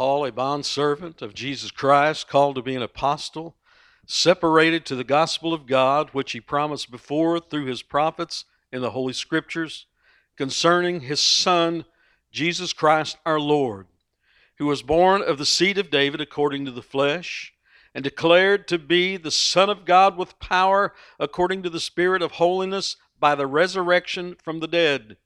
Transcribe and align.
Paul, 0.00 0.24
a 0.24 0.32
bondservant 0.32 1.20
of 1.20 1.34
Jesus 1.34 1.70
Christ, 1.70 2.26
called 2.26 2.54
to 2.54 2.62
be 2.62 2.74
an 2.74 2.80
apostle, 2.80 3.54
separated 4.06 4.86
to 4.86 4.96
the 4.96 5.04
gospel 5.04 5.52
of 5.52 5.66
God, 5.66 6.08
which 6.14 6.32
he 6.32 6.40
promised 6.40 6.90
before 6.90 7.38
through 7.38 7.66
his 7.66 7.82
prophets 7.82 8.46
in 8.72 8.80
the 8.80 8.92
Holy 8.92 9.12
Scriptures, 9.12 9.84
concerning 10.38 11.02
his 11.02 11.20
Son, 11.20 11.84
Jesus 12.32 12.72
Christ 12.72 13.18
our 13.26 13.38
Lord, 13.38 13.88
who 14.56 14.64
was 14.64 14.80
born 14.80 15.20
of 15.20 15.36
the 15.36 15.44
seed 15.44 15.76
of 15.76 15.90
David 15.90 16.22
according 16.22 16.64
to 16.64 16.70
the 16.70 16.80
flesh, 16.80 17.52
and 17.94 18.02
declared 18.02 18.66
to 18.68 18.78
be 18.78 19.18
the 19.18 19.30
Son 19.30 19.68
of 19.68 19.84
God 19.84 20.16
with 20.16 20.38
power 20.38 20.94
according 21.18 21.62
to 21.64 21.68
the 21.68 21.78
Spirit 21.78 22.22
of 22.22 22.32
holiness 22.32 22.96
by 23.18 23.34
the 23.34 23.46
resurrection 23.46 24.34
from 24.42 24.60
the 24.60 24.66
dead. 24.66 25.18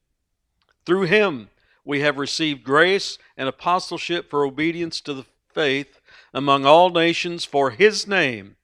Through 0.84 1.02
him 1.02 1.48
we 1.85 2.01
have 2.01 2.16
received 2.16 2.64
grace 2.64 3.19
and 3.37 3.48
apostleship 3.48 4.30
for 4.30 4.45
obedience 4.45 5.00
to 5.03 5.14
the 5.14 5.27
faith 5.53 6.00
among 6.32 6.67
all 6.67 6.91
nations 6.91 7.45
for 7.45 7.71
his 7.71 8.07
name, 8.07 8.57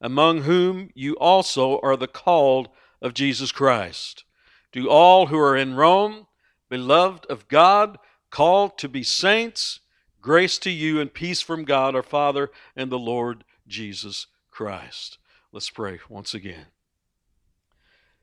among 0.00 0.42
whom 0.42 0.90
you 0.94 1.14
also 1.14 1.80
are 1.80 1.96
the 1.96 2.06
called 2.06 2.68
of 3.00 3.14
Jesus 3.14 3.52
Christ. 3.52 4.24
To 4.72 4.90
all 4.90 5.26
who 5.26 5.38
are 5.38 5.56
in 5.56 5.74
Rome, 5.74 6.26
beloved 6.68 7.24
of 7.26 7.48
God, 7.48 7.98
called 8.30 8.76
to 8.78 8.88
be 8.88 9.02
saints, 9.02 9.80
grace 10.20 10.58
to 10.58 10.70
you 10.70 11.00
and 11.00 11.12
peace 11.12 11.40
from 11.40 11.64
God 11.64 11.94
our 11.94 12.02
Father 12.02 12.50
and 12.74 12.90
the 12.90 12.98
Lord 12.98 13.44
Jesus 13.66 14.26
Christ. 14.50 15.18
Let's 15.52 15.70
pray 15.70 16.00
once 16.08 16.34
again. 16.34 16.66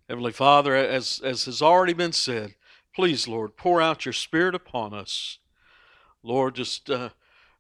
Heavenly 0.10 0.34
Father, 0.34 0.76
as, 0.76 1.22
as 1.24 1.46
has 1.46 1.62
already 1.62 1.94
been 1.94 2.12
said, 2.12 2.56
please, 2.94 3.28
Lord, 3.28 3.58
pour 3.58 3.82
out 3.82 4.06
your 4.06 4.14
Spirit 4.14 4.56
upon 4.56 4.94
us. 4.94 5.40
Lord, 6.22 6.56
just 6.56 6.90
uh, 6.90 7.10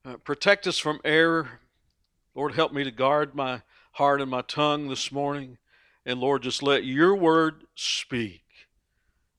uh, 0.06 0.18
protect 0.18 0.68
us 0.68 0.78
from 0.78 1.02
error. 1.04 1.60
Lord, 2.36 2.56
help 2.56 2.74
me 2.74 2.84
to 2.84 2.92
guard 2.92 3.36
my 3.36 3.62
heart 3.94 4.22
and 4.22 4.32
my 4.32 4.42
tongue 4.42 4.88
this 4.88 5.12
morning. 5.12 5.58
And 6.06 6.20
Lord, 6.20 6.44
just 6.44 6.64
let 6.64 6.86
your 6.86 7.16
word 7.16 7.66
speak. 7.76 8.44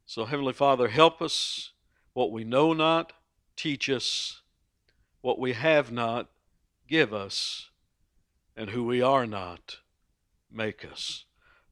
So, 0.06 0.24
Heavenly 0.24 0.52
Father, 0.52 0.88
help 0.88 1.20
us. 1.20 1.72
What 2.12 2.30
we 2.30 2.44
know 2.44 2.72
not, 2.72 3.12
teach 3.56 3.90
us. 3.90 4.42
What 5.20 5.38
we 5.38 5.52
have 5.52 5.90
not, 5.90 6.28
give 6.88 7.12
us. 7.12 7.70
And 8.56 8.70
who 8.70 8.84
we 8.84 9.02
are 9.02 9.26
not, 9.26 9.78
make 10.50 10.84
us. 10.84 11.24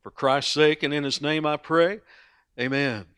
For 0.03 0.11
Christ's 0.11 0.53
sake 0.53 0.83
and 0.83 0.92
in 0.92 1.05
his 1.05 1.20
name 1.20 1.47
I 1.47 1.57
pray. 1.57 2.01
Amen. 2.59 3.12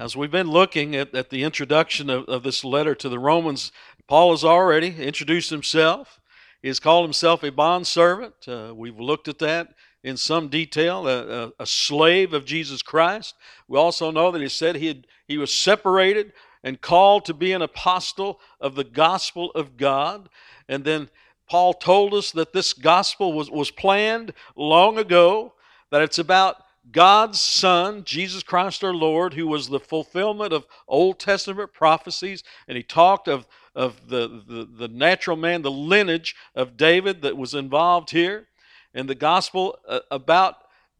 As 0.00 0.16
we've 0.16 0.30
been 0.30 0.50
looking 0.50 0.96
at, 0.96 1.14
at 1.14 1.28
the 1.28 1.42
introduction 1.42 2.08
of, 2.08 2.24
of 2.24 2.42
this 2.42 2.64
letter 2.64 2.94
to 2.94 3.08
the 3.10 3.18
Romans, 3.18 3.70
Paul 4.08 4.30
has 4.30 4.42
already 4.42 4.96
introduced 4.98 5.50
himself. 5.50 6.18
He's 6.62 6.80
called 6.80 7.04
himself 7.04 7.42
a 7.42 7.50
bondservant. 7.50 8.48
Uh, 8.48 8.72
we've 8.74 8.98
looked 8.98 9.28
at 9.28 9.38
that 9.40 9.74
in 10.02 10.16
some 10.16 10.48
detail, 10.48 11.06
a, 11.06 11.28
a, 11.28 11.52
a, 11.58 11.66
slave 11.66 12.32
of 12.32 12.46
Jesus 12.46 12.80
Christ. 12.80 13.34
We 13.68 13.76
also 13.76 14.10
know 14.10 14.30
that 14.30 14.40
he 14.40 14.48
said 14.48 14.76
he, 14.76 14.86
had, 14.86 15.06
he 15.28 15.36
was 15.36 15.52
separated 15.52 16.32
and 16.64 16.80
called 16.80 17.26
to 17.26 17.34
be 17.34 17.52
an 17.52 17.60
apostle 17.60 18.40
of 18.58 18.76
the 18.76 18.84
gospel 18.84 19.50
of 19.50 19.76
God. 19.76 20.30
And 20.66 20.82
then 20.82 21.10
Paul 21.46 21.74
told 21.74 22.14
us 22.14 22.32
that 22.32 22.54
this 22.54 22.72
gospel 22.72 23.34
was, 23.34 23.50
was 23.50 23.70
planned 23.70 24.32
long 24.56 24.96
ago, 24.96 25.52
that 25.90 26.00
it's 26.00 26.18
about 26.18 26.56
God's 26.92 27.40
Son, 27.40 28.04
Jesus 28.04 28.42
Christ 28.42 28.82
our 28.82 28.94
Lord, 28.94 29.34
who 29.34 29.46
was 29.46 29.68
the 29.68 29.78
fulfillment 29.80 30.52
of 30.52 30.66
Old 30.88 31.18
Testament 31.18 31.72
prophecies, 31.72 32.42
and 32.66 32.76
he 32.76 32.82
talked 32.82 33.28
of, 33.28 33.46
of 33.74 34.08
the, 34.08 34.42
the, 34.46 34.68
the 34.76 34.88
natural 34.88 35.36
man, 35.36 35.62
the 35.62 35.70
lineage 35.70 36.34
of 36.54 36.76
David 36.76 37.22
that 37.22 37.36
was 37.36 37.54
involved 37.54 38.10
here. 38.10 38.48
And 38.94 39.08
the 39.08 39.14
gospel 39.14 39.78
uh, 39.86 40.00
about 40.10 40.56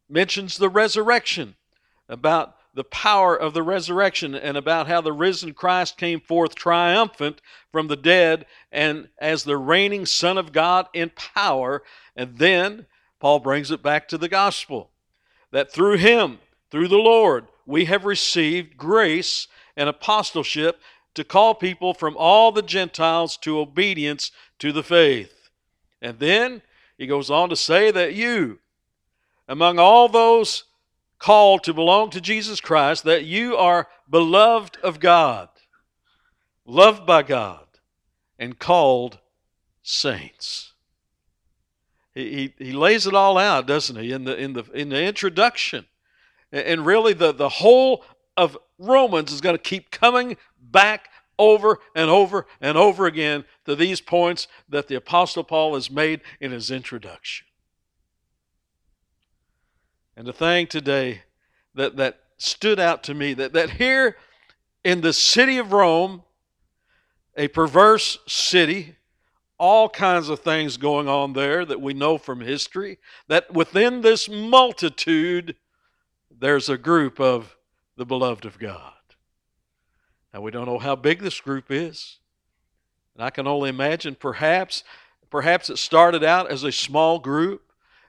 mentions 0.07 0.57
the 0.57 0.69
resurrection, 0.69 1.55
about 2.07 2.55
the 2.73 2.85
power 2.85 3.35
of 3.35 3.53
the 3.53 3.63
resurrection, 3.63 4.33
and 4.33 4.55
about 4.55 4.87
how 4.87 5.01
the 5.01 5.11
risen 5.11 5.53
Christ 5.53 5.97
came 5.97 6.21
forth 6.21 6.55
triumphant 6.55 7.41
from 7.71 7.87
the 7.87 7.97
dead 7.97 8.45
and 8.71 9.09
as 9.19 9.43
the 9.43 9.57
reigning 9.57 10.05
Son 10.05 10.37
of 10.37 10.53
God 10.53 10.87
in 10.93 11.09
power. 11.09 11.83
And 12.15 12.37
then 12.37 12.85
Paul 13.19 13.39
brings 13.39 13.71
it 13.71 13.83
back 13.83 14.07
to 14.09 14.17
the 14.17 14.29
gospel 14.29 14.91
that 15.51 15.71
through 15.71 15.97
him, 15.97 16.39
through 16.69 16.87
the 16.87 16.97
Lord, 16.97 17.47
we 17.65 17.85
have 17.85 18.05
received 18.05 18.77
grace 18.77 19.47
and 19.75 19.87
apostleship 19.87 20.79
to 21.13 21.23
call 21.23 21.53
people 21.55 21.93
from 21.93 22.15
all 22.17 22.51
the 22.51 22.61
Gentiles 22.61 23.37
to 23.37 23.59
obedience 23.59 24.31
to 24.59 24.71
the 24.71 24.83
faith. 24.83 25.49
And 26.01 26.19
then 26.19 26.61
he 26.97 27.07
goes 27.07 27.29
on 27.29 27.49
to 27.49 27.55
say 27.55 27.91
that 27.91 28.13
you, 28.13 28.59
among 29.47 29.79
all 29.79 30.07
those 30.07 30.63
called 31.19 31.63
to 31.63 31.73
belong 31.73 32.09
to 32.11 32.21
Jesus 32.21 32.59
Christ, 32.59 33.03
that 33.03 33.25
you 33.25 33.55
are 33.55 33.87
beloved 34.09 34.77
of 34.77 34.99
God, 34.99 35.49
loved 36.65 37.05
by 37.05 37.23
God, 37.23 37.65
and 38.39 38.57
called 38.57 39.19
saints. 39.83 40.70
He, 42.13 42.53
he, 42.57 42.73
lays 42.73 43.07
it 43.07 43.13
all 43.13 43.37
out, 43.37 43.67
doesn't 43.67 43.95
he, 43.95 44.11
in 44.11 44.25
the, 44.25 44.35
in 44.35 44.53
the, 44.53 44.63
in 44.73 44.89
the 44.89 45.01
introduction. 45.01 45.85
And 46.51 46.85
really, 46.85 47.13
the, 47.13 47.31
the 47.31 47.47
whole 47.47 48.03
of 48.35 48.57
Romans 48.77 49.31
is 49.31 49.39
going 49.39 49.55
to 49.55 49.61
keep 49.61 49.91
coming 49.91 50.35
back 50.59 51.09
over 51.39 51.79
and 51.95 52.09
over 52.09 52.45
and 52.59 52.77
over 52.77 53.05
again 53.05 53.45
to 53.65 53.75
these 53.75 54.01
points 54.01 54.47
that 54.67 54.87
the 54.87 54.95
Apostle 54.95 55.43
Paul 55.43 55.75
has 55.75 55.89
made 55.89 56.21
in 56.39 56.51
his 56.51 56.69
introduction. 56.69 57.47
And 60.17 60.27
the 60.27 60.33
thing 60.33 60.67
today 60.67 61.23
that, 61.75 61.95
that 61.95 62.19
stood 62.37 62.79
out 62.79 63.03
to 63.03 63.13
me 63.13 63.33
that, 63.35 63.53
that 63.53 63.71
here 63.71 64.17
in 64.83 65.01
the 65.01 65.13
city 65.13 65.57
of 65.57 65.71
Rome, 65.71 66.23
a 67.37 67.47
perverse 67.47 68.19
city, 68.27 68.97
all 69.61 69.87
kinds 69.87 70.27
of 70.27 70.39
things 70.39 70.75
going 70.75 71.07
on 71.07 71.33
there 71.33 71.63
that 71.63 71.79
we 71.79 71.93
know 71.93 72.17
from 72.17 72.41
history. 72.41 72.97
That 73.27 73.53
within 73.53 74.01
this 74.01 74.27
multitude, 74.27 75.55
there's 76.35 76.67
a 76.67 76.79
group 76.79 77.19
of 77.19 77.55
the 77.95 78.03
beloved 78.03 78.43
of 78.45 78.57
God. 78.57 78.93
Now, 80.33 80.41
we 80.41 80.49
don't 80.49 80.65
know 80.65 80.79
how 80.79 80.95
big 80.95 81.19
this 81.19 81.39
group 81.39 81.65
is. 81.69 82.17
And 83.13 83.23
I 83.23 83.29
can 83.29 83.45
only 83.45 83.69
imagine 83.69 84.15
perhaps, 84.15 84.83
perhaps 85.29 85.69
it 85.69 85.77
started 85.77 86.23
out 86.23 86.49
as 86.49 86.63
a 86.63 86.71
small 86.71 87.19
group. 87.19 87.61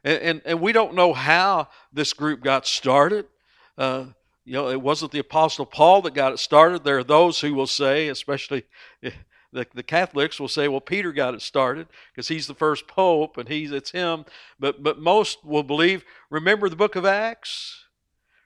And, 0.04 0.22
and, 0.22 0.42
and 0.46 0.60
we 0.62 0.72
don't 0.72 0.94
know 0.94 1.12
how 1.12 1.68
this 1.92 2.14
group 2.14 2.42
got 2.42 2.66
started. 2.66 3.26
Uh, 3.76 4.06
you 4.46 4.54
know, 4.54 4.70
it 4.70 4.80
wasn't 4.80 5.12
the 5.12 5.18
Apostle 5.18 5.66
Paul 5.66 6.00
that 6.02 6.14
got 6.14 6.32
it 6.32 6.38
started. 6.38 6.82
There 6.82 6.96
are 6.96 7.04
those 7.04 7.40
who 7.40 7.52
will 7.52 7.66
say, 7.66 8.08
especially 8.08 8.64
the, 9.52 9.66
the 9.74 9.82
Catholics 9.82 10.40
will 10.40 10.48
say, 10.48 10.66
well, 10.66 10.80
Peter 10.80 11.12
got 11.12 11.34
it 11.34 11.42
started 11.42 11.86
because 12.12 12.28
he's 12.28 12.46
the 12.46 12.54
first 12.54 12.86
pope 12.86 13.36
and 13.36 13.48
he's 13.48 13.70
it's 13.70 13.90
him. 13.90 14.24
But 14.58 14.82
but 14.82 14.98
most 14.98 15.44
will 15.44 15.62
believe. 15.62 16.04
Remember 16.30 16.68
the 16.68 16.76
book 16.76 16.96
of 16.96 17.04
Acts. 17.04 17.84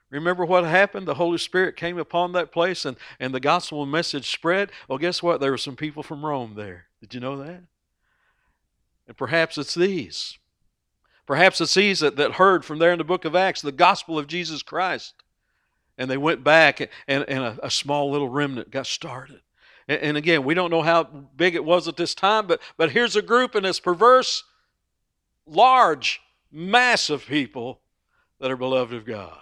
Remember 0.09 0.45
what 0.45 0.63
happened? 0.63 1.07
The 1.07 1.15
Holy 1.15 1.37
Spirit 1.37 1.75
came 1.75 1.97
upon 1.97 2.31
that 2.31 2.51
place 2.51 2.85
and, 2.85 2.95
and 3.19 3.33
the 3.33 3.39
gospel 3.39 3.85
message 3.85 4.31
spread. 4.31 4.71
Well, 4.87 4.97
guess 4.97 5.21
what? 5.21 5.41
There 5.41 5.51
were 5.51 5.57
some 5.57 5.75
people 5.75 6.01
from 6.01 6.25
Rome 6.25 6.53
there. 6.55 6.85
Did 7.01 7.13
you 7.13 7.19
know 7.19 7.37
that? 7.43 7.63
And 9.07 9.17
perhaps 9.17 9.57
it's 9.57 9.75
these. 9.75 10.37
Perhaps 11.25 11.59
it's 11.59 11.73
these 11.73 11.99
that, 11.99 12.15
that 12.15 12.33
heard 12.33 12.63
from 12.63 12.79
there 12.79 12.93
in 12.93 12.97
the 12.97 13.03
book 13.03 13.25
of 13.25 13.35
Acts 13.35 13.61
the 13.61 13.71
gospel 13.71 14.17
of 14.17 14.27
Jesus 14.27 14.63
Christ. 14.63 15.13
And 15.97 16.09
they 16.09 16.17
went 16.17 16.43
back 16.43 16.79
and, 16.79 17.25
and 17.27 17.43
a, 17.43 17.59
a 17.63 17.71
small 17.71 18.09
little 18.11 18.29
remnant 18.29 18.71
got 18.71 18.87
started. 18.87 19.41
And 19.87 20.17
again, 20.17 20.43
we 20.43 20.53
don't 20.53 20.69
know 20.69 20.81
how 20.81 21.03
big 21.03 21.55
it 21.55 21.63
was 21.63 21.87
at 21.87 21.95
this 21.95 22.13
time, 22.13 22.45
but, 22.45 22.61
but 22.75 22.91
here's 22.91 23.15
a 23.15 23.21
group 23.21 23.55
and 23.55 23.65
it's 23.65 23.79
perverse, 23.79 24.43
large, 25.45 26.21
massive 26.51 27.25
people 27.25 27.79
that 28.39 28.51
are 28.51 28.57
beloved 28.57 28.93
of 28.93 29.05
God. 29.05 29.37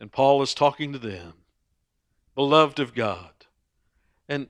And 0.00 0.10
Paul 0.10 0.42
is 0.42 0.52
talking 0.52 0.92
to 0.92 0.98
them, 0.98 1.34
beloved 2.34 2.80
of 2.80 2.92
God. 2.92 3.30
And 4.28 4.48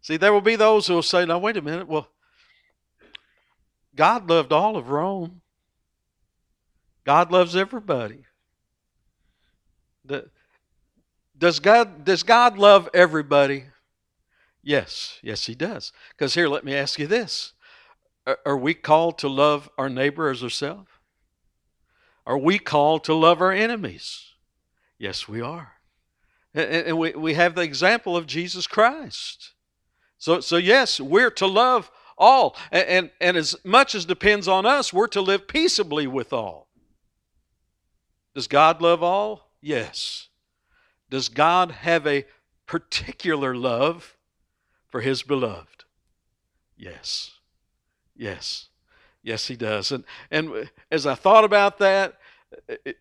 see, 0.00 0.16
there 0.16 0.32
will 0.32 0.40
be 0.40 0.56
those 0.56 0.86
who 0.86 0.94
will 0.94 1.02
say, 1.02 1.26
now, 1.26 1.38
wait 1.38 1.56
a 1.56 1.62
minute, 1.62 1.88
well, 1.88 2.08
God 3.96 4.30
loved 4.30 4.52
all 4.52 4.76
of 4.76 4.90
Rome. 4.90 5.40
God 7.04 7.32
loves 7.32 7.56
everybody. 7.56 8.24
The, 10.04 10.30
does 11.38 11.60
God, 11.60 12.04
does 12.04 12.22
God 12.22 12.58
love 12.58 12.88
everybody? 12.94 13.64
Yes, 14.62 15.18
yes, 15.22 15.46
He 15.46 15.54
does. 15.54 15.92
Because 16.10 16.34
here, 16.34 16.48
let 16.48 16.64
me 16.64 16.74
ask 16.74 16.98
you 16.98 17.06
this 17.06 17.52
Are 18.44 18.56
we 18.56 18.74
called 18.74 19.18
to 19.18 19.28
love 19.28 19.68
our 19.78 19.88
neighbor 19.88 20.28
as 20.30 20.42
ourselves? 20.42 20.88
Are 22.26 22.38
we 22.38 22.58
called 22.58 23.04
to 23.04 23.14
love 23.14 23.40
our 23.40 23.52
enemies? 23.52 24.32
Yes, 24.98 25.28
we 25.28 25.40
are. 25.40 25.72
And 26.54 26.98
we, 26.98 27.12
we 27.12 27.34
have 27.34 27.54
the 27.54 27.60
example 27.60 28.16
of 28.16 28.26
Jesus 28.26 28.66
Christ. 28.66 29.52
So, 30.18 30.40
so 30.40 30.56
yes, 30.56 30.98
we're 30.98 31.30
to 31.32 31.46
love 31.46 31.90
all. 32.16 32.56
And, 32.72 32.88
and, 32.88 33.10
and 33.20 33.36
as 33.36 33.54
much 33.62 33.94
as 33.94 34.06
depends 34.06 34.48
on 34.48 34.64
us, 34.64 34.92
we're 34.92 35.06
to 35.08 35.20
live 35.20 35.46
peaceably 35.46 36.06
with 36.06 36.32
all. 36.32 36.68
Does 38.34 38.48
God 38.48 38.80
love 38.80 39.02
all? 39.02 39.50
Yes. 39.60 40.25
Does 41.16 41.30
God 41.30 41.70
have 41.70 42.06
a 42.06 42.26
particular 42.66 43.56
love 43.56 44.18
for 44.86 45.00
his 45.00 45.22
beloved? 45.22 45.84
Yes. 46.76 47.38
Yes. 48.14 48.68
Yes, 49.22 49.48
he 49.48 49.56
does. 49.56 49.92
And 49.92 50.04
and 50.30 50.68
as 50.90 51.06
I 51.06 51.14
thought 51.14 51.44
about 51.44 51.78
that, 51.78 52.18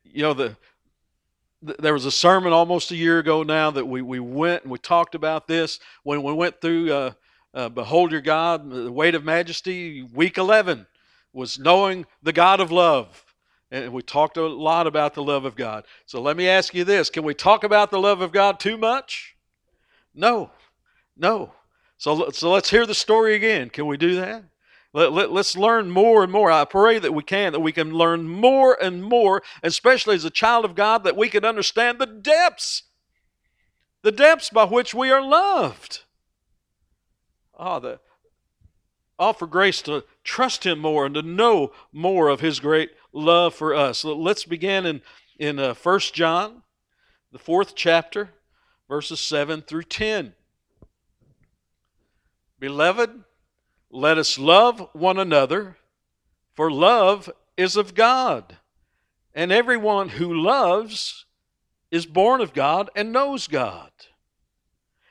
you 0.05 0.21
know, 0.21 0.33
the 0.33 0.55
there 1.61 1.91
was 1.91 2.05
a 2.05 2.11
sermon 2.11 2.53
almost 2.53 2.89
a 2.91 2.95
year 2.95 3.19
ago 3.19 3.43
now 3.43 3.69
that 3.71 3.85
we, 3.85 4.01
we 4.01 4.21
went 4.21 4.63
and 4.63 4.71
we 4.71 4.77
talked 4.77 5.13
about 5.13 5.45
this 5.45 5.81
when 6.03 6.23
we 6.23 6.31
went 6.31 6.61
through 6.61 6.93
uh, 6.93 7.11
uh, 7.53 7.67
Behold 7.67 8.13
Your 8.13 8.21
God, 8.21 8.71
the 8.71 8.89
Weight 8.89 9.15
of 9.15 9.25
Majesty, 9.25 10.03
week 10.03 10.37
11 10.37 10.87
was 11.33 11.59
knowing 11.59 12.05
the 12.23 12.31
God 12.31 12.61
of 12.61 12.71
love. 12.71 13.24
And 13.71 13.91
we 13.91 14.01
talked 14.01 14.37
a 14.37 14.47
lot 14.47 14.87
about 14.87 15.15
the 15.15 15.23
love 15.23 15.45
of 15.45 15.55
God. 15.55 15.85
So 16.05 16.21
let 16.21 16.37
me 16.37 16.47
ask 16.47 16.73
you 16.73 16.83
this 16.83 17.09
can 17.09 17.23
we 17.23 17.33
talk 17.33 17.63
about 17.63 17.91
the 17.91 17.99
love 17.99 18.21
of 18.21 18.31
God 18.31 18.59
too 18.59 18.77
much? 18.77 19.35
No, 20.13 20.51
no. 21.17 21.53
So, 21.97 22.29
so 22.31 22.51
let's 22.51 22.69
hear 22.69 22.85
the 22.85 22.95
story 22.95 23.35
again. 23.35 23.69
Can 23.69 23.87
we 23.87 23.97
do 23.97 24.15
that? 24.15 24.43
Let, 24.93 25.11
let, 25.11 25.31
let's 25.31 25.57
learn 25.57 25.89
more 25.89 26.23
and 26.23 26.31
more. 26.31 26.49
I 26.49 26.63
pray 26.63 26.99
that 26.99 27.13
we 27.13 27.23
can, 27.23 27.51
that 27.51 27.59
we 27.59 27.73
can 27.73 27.91
learn 27.91 28.27
more 28.27 28.81
and 28.81 29.03
more, 29.03 29.43
especially 29.61 30.15
as 30.15 30.23
a 30.23 30.29
child 30.29 30.63
of 30.63 30.73
God, 30.73 31.03
that 31.03 31.17
we 31.17 31.27
can 31.27 31.43
understand 31.43 31.99
the 31.99 32.05
depths, 32.05 32.83
the 34.03 34.11
depths 34.11 34.49
by 34.49 34.63
which 34.63 34.93
we 34.93 35.11
are 35.11 35.21
loved. 35.21 36.03
Oh, 37.57 37.79
the, 37.81 37.99
offer 39.17 39.47
grace 39.47 39.81
to 39.83 40.03
trust 40.23 40.65
Him 40.65 40.79
more 40.79 41.05
and 41.05 41.15
to 41.15 41.21
know 41.21 41.71
more 41.91 42.29
of 42.29 42.41
His 42.41 42.59
great 42.59 42.91
love 43.13 43.53
for 43.53 43.73
us. 43.73 44.03
Let's 44.03 44.45
begin 44.45 44.85
in, 44.85 45.01
in 45.39 45.59
uh, 45.59 45.73
1 45.73 45.99
John, 46.13 46.63
the 47.31 47.39
fourth 47.39 47.75
chapter, 47.75 48.31
verses 48.89 49.19
7 49.19 49.61
through 49.61 49.83
10. 49.83 50.33
Beloved, 52.59 53.23
let 53.89 54.17
us 54.17 54.37
love 54.37 54.89
one 54.93 55.17
another, 55.17 55.77
for 56.53 56.71
love 56.71 57.29
is 57.57 57.75
of 57.75 57.95
God. 57.95 58.57
And 59.33 59.51
everyone 59.51 60.09
who 60.09 60.33
loves 60.33 61.25
is 61.91 62.05
born 62.05 62.41
of 62.41 62.53
God 62.53 62.89
and 62.95 63.11
knows 63.11 63.47
God. 63.47 63.91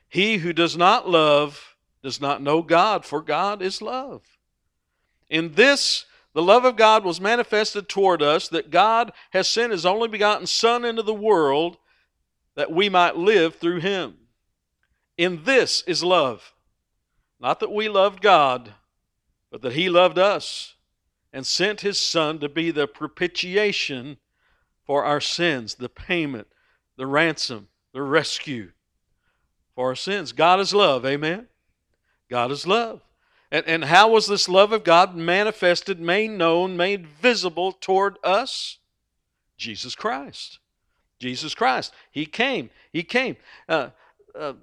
He 0.09 0.39
who 0.39 0.53
does 0.53 0.77
not 0.77 1.09
love 1.09 1.74
does 2.05 2.21
not 2.21 2.41
know 2.41 2.63
God, 2.63 3.05
for 3.05 3.21
God 3.21 3.61
is 3.61 3.83
love. 3.83 4.23
In 5.29 5.55
this, 5.55 6.05
the 6.35 6.43
love 6.43 6.65
of 6.65 6.77
God 6.77 7.05
was 7.05 7.21
manifested 7.21 7.89
toward 7.89 8.23
us 8.23 8.47
that 8.49 8.71
God 8.71 9.13
has 9.31 9.49
sent 9.49 9.73
his 9.73 9.85
only 9.85 10.07
begotten 10.07 10.47
Son 10.47 10.85
into 10.85 11.03
the 11.03 11.13
world 11.13 11.79
that 12.55 12.71
we 12.71 12.89
might 12.89 13.17
live 13.17 13.57
through 13.57 13.81
him. 13.81 14.15
In 15.19 15.43
this 15.43 15.83
is 15.89 16.05
love 16.05 16.55
not 17.45 17.61
that 17.61 17.73
we 17.73 17.91
loved 17.91 18.23
God, 18.23 18.73
but 19.51 19.61
that 19.61 19.75
He 19.75 19.91
loved 19.91 20.19
us 20.19 20.77
and 21.31 21.47
sent 21.47 21.83
His 21.83 21.99
Son 21.99 22.39
to 22.39 22.49
be 22.49 22.71
the 22.71 22.87
propitiation 22.87 24.17
for 24.83 25.05
our 25.05 25.21
sins, 25.21 25.75
the 25.75 25.91
payment, 25.91 26.49
the 26.97 27.07
ransom, 27.07 27.69
the 27.93 28.01
rescue 28.01 28.73
for 29.75 29.89
our 29.89 29.95
sins. 29.95 30.33
God 30.33 30.59
is 30.59 30.73
love, 30.73 31.05
amen? 31.05 31.49
God 32.35 32.51
is 32.51 32.67
love. 32.67 33.01
And, 33.53 33.65
and 33.69 33.85
how 33.85 34.11
was 34.11 34.27
this 34.27 34.49
love 34.49 34.73
of 34.73 34.83
God 34.83 35.15
manifested, 35.15 36.01
made 36.01 36.33
known, 36.33 36.77
made 36.77 37.07
visible 37.07 37.71
toward 37.71 38.17
us? 38.25 38.79
Jesus 39.57 39.95
Christ. 39.95 40.59
Jesus 41.21 41.55
Christ. 41.55 41.95
He 42.11 42.27
came. 42.27 42.71
He 42.93 43.05
came. 43.05 43.37
Uh, 43.69 43.91
uh, 44.37 44.55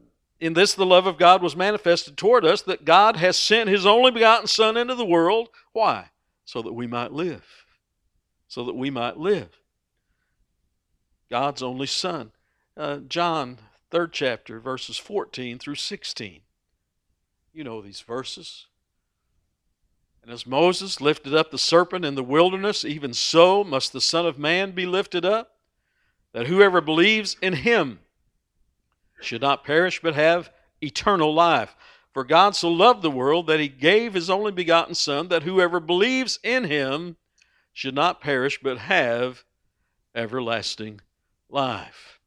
in 0.42 0.52
this, 0.52 0.74
the 0.74 0.86
love 0.86 1.08
of 1.08 1.18
God 1.18 1.42
was 1.42 1.56
manifested 1.56 2.18
toward 2.18 2.44
us 2.44 2.62
that 2.64 2.84
God 2.84 3.16
has 3.16 3.38
sent 3.38 3.70
His 3.70 3.86
only 3.86 4.12
begotten 4.12 4.48
Son 4.48 4.76
into 4.76 4.96
the 4.96 5.06
world. 5.06 5.48
Why? 5.72 6.10
So 6.44 6.62
that 6.64 6.74
we 6.74 6.88
might 6.88 7.14
live. 7.14 7.46
So 8.50 8.66
that 8.66 8.76
we 8.76 8.90
might 8.90 9.16
live. 9.16 9.62
God's 11.30 11.64
only 11.64 11.88
Son. 11.88 12.34
Uh, 12.76 12.98
John, 12.98 13.60
third 13.90 14.12
chapter, 14.12 14.60
verses 14.60 14.98
14 14.98 15.58
through 15.58 15.76
16. 15.76 16.42
You 17.54 17.64
know 17.64 17.82
these 17.82 18.02
verses. 18.02 18.68
And 20.24 20.32
as 20.32 20.46
Moses 20.46 21.02
lifted 21.02 21.34
up 21.34 21.52
the 21.52 21.58
serpent 21.58 22.06
in 22.06 22.16
the 22.16 22.24
wilderness, 22.24 22.86
even 22.86 23.14
so 23.14 23.64
must 23.64 23.92
the 23.92 24.02
Son 24.02 24.26
of 24.26 24.38
Man 24.38 24.72
be 24.72 24.86
lifted 24.86 25.26
up, 25.26 25.58
that 26.34 26.48
whoever 26.48 26.80
believes 26.80 27.36
in 27.42 27.54
him 27.54 28.00
should 29.20 29.42
not 29.42 29.64
perish 29.64 30.02
but 30.02 30.16
have 30.16 30.52
eternal 30.82 31.34
life. 31.34 31.76
For 32.14 32.24
God 32.24 32.56
so 32.56 32.70
loved 32.70 33.02
the 33.02 33.12
world 33.12 33.48
that 33.48 33.60
he 33.60 33.68
gave 33.68 34.14
his 34.14 34.30
only 34.30 34.52
begotten 34.52 34.96
Son, 34.96 35.28
that 35.30 35.44
whoever 35.44 35.80
believes 35.80 36.40
in 36.44 36.66
him 36.66 37.18
should 37.74 37.96
not 37.96 38.22
perish 38.22 38.60
but 38.62 38.78
have 38.78 39.44
everlasting 40.14 41.02
life. 41.50 42.20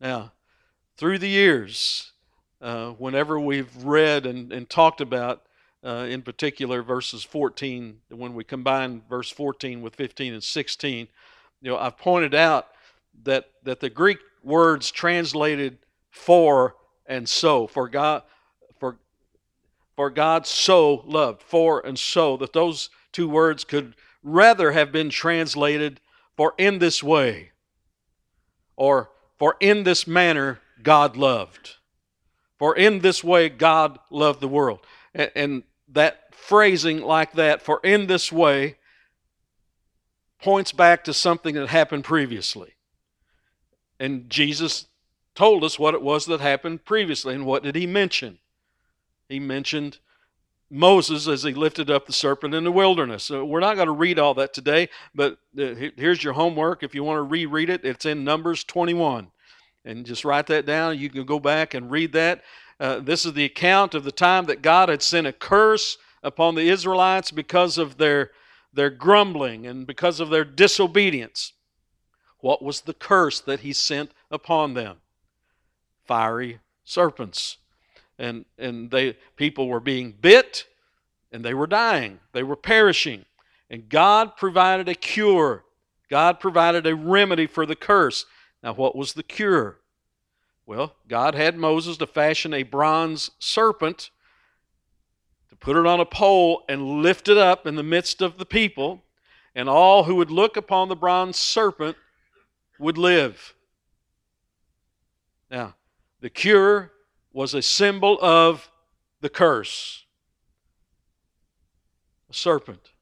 Now, 0.00 0.32
through 0.96 1.18
the 1.18 1.28
years, 1.28 2.12
uh, 2.64 2.92
whenever 2.92 3.38
we've 3.38 3.70
read 3.84 4.24
and, 4.24 4.50
and 4.50 4.68
talked 4.70 5.02
about, 5.02 5.42
uh, 5.84 6.06
in 6.08 6.22
particular, 6.22 6.82
verses 6.82 7.22
14, 7.22 7.98
when 8.08 8.32
we 8.32 8.42
combine 8.42 9.02
verse 9.06 9.28
14 9.28 9.82
with 9.82 9.94
15 9.94 10.32
and 10.32 10.42
16, 10.42 11.08
you 11.60 11.70
know, 11.70 11.76
I've 11.76 11.98
pointed 11.98 12.34
out 12.34 12.68
that, 13.24 13.50
that 13.64 13.80
the 13.80 13.90
Greek 13.90 14.18
words 14.42 14.90
translated 14.90 15.76
for 16.10 16.76
and 17.06 17.28
so 17.28 17.66
for 17.66 17.88
God 17.88 18.22
for 18.78 18.96
for 19.96 20.10
God 20.10 20.46
so 20.46 21.02
loved 21.06 21.42
for 21.42 21.84
and 21.84 21.98
so 21.98 22.36
that 22.36 22.52
those 22.52 22.88
two 23.12 23.28
words 23.28 23.64
could 23.64 23.94
rather 24.22 24.72
have 24.72 24.92
been 24.92 25.10
translated 25.10 26.00
for 26.36 26.54
in 26.56 26.78
this 26.78 27.02
way 27.02 27.50
or 28.76 29.10
for 29.38 29.56
in 29.60 29.82
this 29.84 30.06
manner 30.06 30.60
God 30.82 31.16
loved 31.16 31.76
for 32.58 32.76
in 32.76 33.00
this 33.00 33.22
way 33.22 33.48
God 33.48 33.98
loved 34.10 34.40
the 34.40 34.48
world 34.48 34.80
and, 35.14 35.62
that 35.88 36.34
phrasing 36.34 37.02
like 37.02 37.32
that 37.34 37.62
for 37.62 37.78
in 37.84 38.06
this 38.06 38.32
way 38.32 38.76
points 40.42 40.72
back 40.72 41.04
to 41.04 41.14
something 41.14 41.54
that 41.54 41.68
happened 41.68 42.02
previously 42.02 42.74
and 44.00 44.28
Jesus 44.28 44.86
told 45.34 45.64
us 45.64 45.78
what 45.78 45.94
it 45.94 46.02
was 46.02 46.26
that 46.26 46.40
happened 46.40 46.84
previously. 46.84 47.34
And 47.34 47.46
what 47.46 47.62
did 47.62 47.74
he 47.74 47.86
mention? 47.86 48.38
He 49.28 49.40
mentioned 49.40 49.98
Moses 50.70 51.28
as 51.28 51.42
he 51.42 51.54
lifted 51.54 51.90
up 51.90 52.06
the 52.06 52.12
serpent 52.12 52.54
in 52.54 52.64
the 52.64 52.72
wilderness. 52.72 53.24
So 53.24 53.44
we're 53.44 53.60
not 53.60 53.76
going 53.76 53.86
to 53.86 53.92
read 53.92 54.18
all 54.18 54.34
that 54.34 54.54
today, 54.54 54.88
but 55.14 55.38
uh, 55.58 55.74
here's 55.96 56.22
your 56.22 56.34
homework. 56.34 56.82
If 56.82 56.94
you 56.94 57.04
want 57.04 57.18
to 57.18 57.22
reread 57.22 57.70
it, 57.70 57.84
it's 57.84 58.04
in 58.04 58.24
Numbers 58.24 58.64
21. 58.64 59.28
And 59.84 60.06
just 60.06 60.24
write 60.24 60.46
that 60.46 60.66
down. 60.66 60.98
You 60.98 61.10
can 61.10 61.24
go 61.24 61.38
back 61.38 61.74
and 61.74 61.90
read 61.90 62.12
that. 62.12 62.42
Uh, 62.80 63.00
this 63.00 63.24
is 63.24 63.34
the 63.34 63.44
account 63.44 63.94
of 63.94 64.04
the 64.04 64.12
time 64.12 64.46
that 64.46 64.62
God 64.62 64.88
had 64.88 65.02
sent 65.02 65.26
a 65.26 65.32
curse 65.32 65.98
upon 66.22 66.54
the 66.54 66.68
Israelites 66.68 67.30
because 67.30 67.78
of 67.78 67.98
their, 67.98 68.30
their 68.72 68.90
grumbling 68.90 69.66
and 69.66 69.86
because 69.86 70.20
of 70.20 70.30
their 70.30 70.44
disobedience. 70.44 71.52
What 72.40 72.62
was 72.62 72.82
the 72.82 72.94
curse 72.94 73.40
that 73.40 73.60
he 73.60 73.72
sent 73.72 74.12
upon 74.30 74.74
them? 74.74 74.96
fiery 76.04 76.60
serpents. 76.84 77.58
And, 78.18 78.44
and 78.58 78.90
they, 78.90 79.16
people 79.36 79.68
were 79.68 79.80
being 79.80 80.12
bit 80.12 80.66
and 81.32 81.44
they 81.44 81.54
were 81.54 81.66
dying, 81.66 82.20
they 82.32 82.42
were 82.42 82.56
perishing. 82.56 83.24
And 83.70 83.88
God 83.88 84.36
provided 84.36 84.88
a 84.88 84.94
cure, 84.94 85.64
God 86.08 86.38
provided 86.38 86.86
a 86.86 86.94
remedy 86.94 87.46
for 87.46 87.66
the 87.66 87.74
curse. 87.74 88.26
Now, 88.64 88.72
what 88.72 88.96
was 88.96 89.12
the 89.12 89.22
cure? 89.22 89.76
Well, 90.64 90.96
God 91.06 91.34
had 91.34 91.58
Moses 91.58 91.98
to 91.98 92.06
fashion 92.06 92.54
a 92.54 92.62
bronze 92.62 93.30
serpent, 93.38 94.08
to 95.50 95.56
put 95.56 95.76
it 95.76 95.84
on 95.84 96.00
a 96.00 96.06
pole 96.06 96.64
and 96.66 97.02
lift 97.02 97.28
it 97.28 97.36
up 97.36 97.66
in 97.66 97.74
the 97.74 97.82
midst 97.82 98.22
of 98.22 98.38
the 98.38 98.46
people, 98.46 99.04
and 99.54 99.68
all 99.68 100.04
who 100.04 100.14
would 100.14 100.30
look 100.30 100.56
upon 100.56 100.88
the 100.88 100.96
bronze 100.96 101.36
serpent 101.36 101.98
would 102.78 102.96
live. 102.96 103.54
Now, 105.50 105.74
the 106.20 106.30
cure 106.30 106.90
was 107.34 107.52
a 107.52 107.60
symbol 107.60 108.18
of 108.22 108.70
the 109.20 109.28
curse 109.28 110.00
a 112.30 112.34
serpent. 112.34 112.92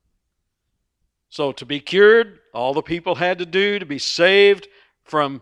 So, 1.28 1.52
to 1.52 1.64
be 1.64 1.78
cured, 1.78 2.40
all 2.52 2.74
the 2.74 2.82
people 2.82 3.14
had 3.14 3.38
to 3.38 3.46
do 3.46 3.78
to 3.78 3.86
be 3.86 4.00
saved 4.00 4.66
from 5.04 5.40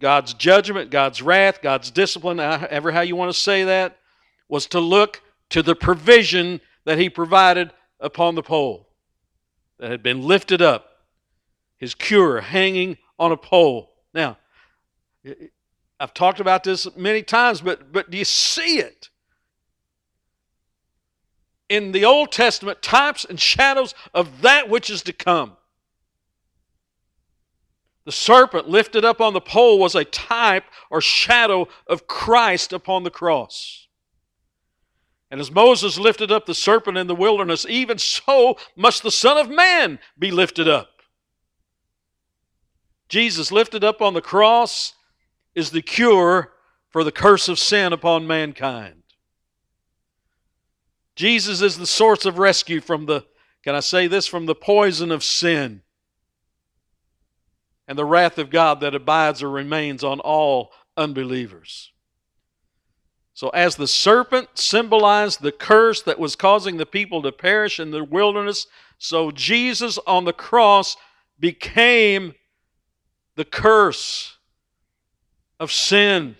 God's 0.00 0.34
judgment, 0.34 0.90
God's 0.90 1.22
wrath, 1.22 1.62
God's 1.62 1.90
discipline, 1.90 2.38
uh, 2.38 2.66
ever 2.70 2.92
how 2.92 3.00
you 3.00 3.16
want 3.16 3.32
to 3.32 3.38
say 3.38 3.64
that, 3.64 3.98
was 4.48 4.66
to 4.68 4.80
look 4.80 5.22
to 5.50 5.62
the 5.62 5.74
provision 5.74 6.60
that 6.84 6.98
He 6.98 7.08
provided 7.08 7.72
upon 8.00 8.34
the 8.34 8.42
pole 8.42 8.88
that 9.78 9.90
had 9.90 10.02
been 10.02 10.22
lifted 10.22 10.60
up, 10.60 11.04
His 11.78 11.94
cure 11.94 12.40
hanging 12.40 12.98
on 13.18 13.32
a 13.32 13.36
pole. 13.36 13.92
Now, 14.12 14.36
I've 15.98 16.14
talked 16.14 16.40
about 16.40 16.62
this 16.62 16.86
many 16.96 17.22
times, 17.22 17.60
but, 17.60 17.92
but 17.92 18.10
do 18.10 18.18
you 18.18 18.24
see 18.24 18.78
it? 18.78 19.08
In 21.68 21.92
the 21.92 22.04
Old 22.04 22.30
Testament, 22.30 22.82
types 22.82 23.24
and 23.24 23.40
shadows 23.40 23.94
of 24.14 24.42
that 24.42 24.68
which 24.68 24.88
is 24.88 25.02
to 25.02 25.12
come. 25.12 25.56
The 28.06 28.12
serpent 28.12 28.68
lifted 28.68 29.04
up 29.04 29.20
on 29.20 29.34
the 29.34 29.40
pole 29.40 29.80
was 29.80 29.96
a 29.96 30.04
type 30.04 30.64
or 30.90 31.00
shadow 31.00 31.66
of 31.88 32.06
Christ 32.06 32.72
upon 32.72 33.02
the 33.02 33.10
cross. 33.10 33.88
And 35.28 35.40
as 35.40 35.50
Moses 35.50 35.98
lifted 35.98 36.30
up 36.30 36.46
the 36.46 36.54
serpent 36.54 36.96
in 36.96 37.08
the 37.08 37.16
wilderness, 37.16 37.66
even 37.68 37.98
so 37.98 38.58
must 38.76 39.02
the 39.02 39.10
Son 39.10 39.36
of 39.36 39.50
Man 39.50 39.98
be 40.16 40.30
lifted 40.30 40.68
up. 40.68 40.88
Jesus 43.08 43.50
lifted 43.50 43.82
up 43.82 44.00
on 44.00 44.14
the 44.14 44.20
cross 44.20 44.94
is 45.56 45.70
the 45.70 45.82
cure 45.82 46.52
for 46.90 47.02
the 47.02 47.10
curse 47.10 47.48
of 47.48 47.58
sin 47.58 47.92
upon 47.92 48.24
mankind. 48.24 49.02
Jesus 51.16 51.60
is 51.60 51.76
the 51.76 51.86
source 51.88 52.24
of 52.24 52.38
rescue 52.38 52.80
from 52.80 53.06
the, 53.06 53.26
can 53.64 53.74
I 53.74 53.80
say 53.80 54.06
this, 54.06 54.28
from 54.28 54.46
the 54.46 54.54
poison 54.54 55.10
of 55.10 55.24
sin 55.24 55.82
and 57.88 57.98
the 57.98 58.04
wrath 58.04 58.38
of 58.38 58.50
God 58.50 58.80
that 58.80 58.94
abides 58.94 59.42
or 59.42 59.50
remains 59.50 60.02
on 60.02 60.20
all 60.20 60.72
unbelievers. 60.96 61.92
So, 63.34 63.50
as 63.50 63.76
the 63.76 63.86
serpent 63.86 64.48
symbolized 64.54 65.42
the 65.42 65.52
curse 65.52 66.00
that 66.02 66.18
was 66.18 66.36
causing 66.36 66.78
the 66.78 66.86
people 66.86 67.20
to 67.22 67.32
perish 67.32 67.78
in 67.78 67.90
the 67.90 68.02
wilderness, 68.02 68.66
so 68.98 69.30
Jesus 69.30 69.98
on 70.06 70.24
the 70.24 70.32
cross 70.32 70.96
became 71.38 72.34
the 73.34 73.44
curse 73.44 74.38
of 75.60 75.70
sin. 75.70 76.36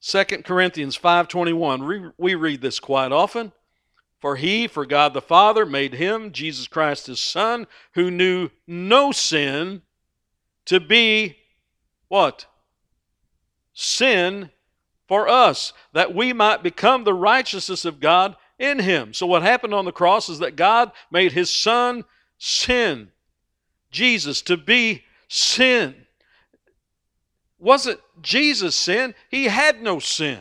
2 0.00 0.44
Corinthians 0.44 0.96
5:21 0.96 2.12
we 2.16 2.34
read 2.34 2.60
this 2.60 2.78
quite 2.78 3.10
often 3.10 3.52
for 4.24 4.36
he, 4.36 4.66
for 4.66 4.86
God 4.86 5.12
the 5.12 5.20
Father, 5.20 5.66
made 5.66 5.92
him, 5.92 6.32
Jesus 6.32 6.66
Christ 6.66 7.08
his 7.08 7.20
Son, 7.20 7.66
who 7.92 8.10
knew 8.10 8.48
no 8.66 9.12
sin, 9.12 9.82
to 10.64 10.80
be 10.80 11.36
what? 12.08 12.46
Sin 13.74 14.48
for 15.06 15.28
us, 15.28 15.74
that 15.92 16.14
we 16.14 16.32
might 16.32 16.62
become 16.62 17.04
the 17.04 17.12
righteousness 17.12 17.84
of 17.84 18.00
God 18.00 18.34
in 18.58 18.78
him. 18.78 19.12
So, 19.12 19.26
what 19.26 19.42
happened 19.42 19.74
on 19.74 19.84
the 19.84 19.92
cross 19.92 20.30
is 20.30 20.38
that 20.38 20.56
God 20.56 20.90
made 21.10 21.32
his 21.32 21.50
Son 21.50 22.02
sin, 22.38 23.10
Jesus, 23.90 24.40
to 24.40 24.56
be 24.56 25.04
sin. 25.28 25.94
Wasn't 27.58 28.00
Jesus 28.22 28.74
sin? 28.74 29.14
He 29.28 29.48
had 29.48 29.82
no 29.82 29.98
sin. 29.98 30.40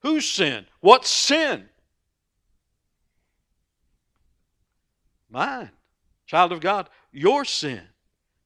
Whose 0.00 0.26
sin? 0.26 0.64
What 0.80 1.04
sin? 1.04 1.68
Mine. 5.34 5.70
Child 6.26 6.52
of 6.52 6.60
God, 6.60 6.88
your 7.12 7.44
sin. 7.44 7.82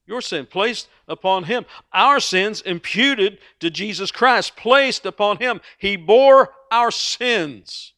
Your 0.06 0.22
sin 0.22 0.46
placed 0.46 0.88
upon 1.06 1.44
him. 1.44 1.66
Our 1.92 2.18
sins 2.18 2.62
imputed 2.62 3.38
to 3.60 3.68
Jesus 3.68 4.10
Christ, 4.10 4.56
placed 4.56 5.04
upon 5.04 5.36
him. 5.36 5.60
He 5.76 5.96
bore 5.96 6.48
our 6.72 6.90
sins. 6.90 7.92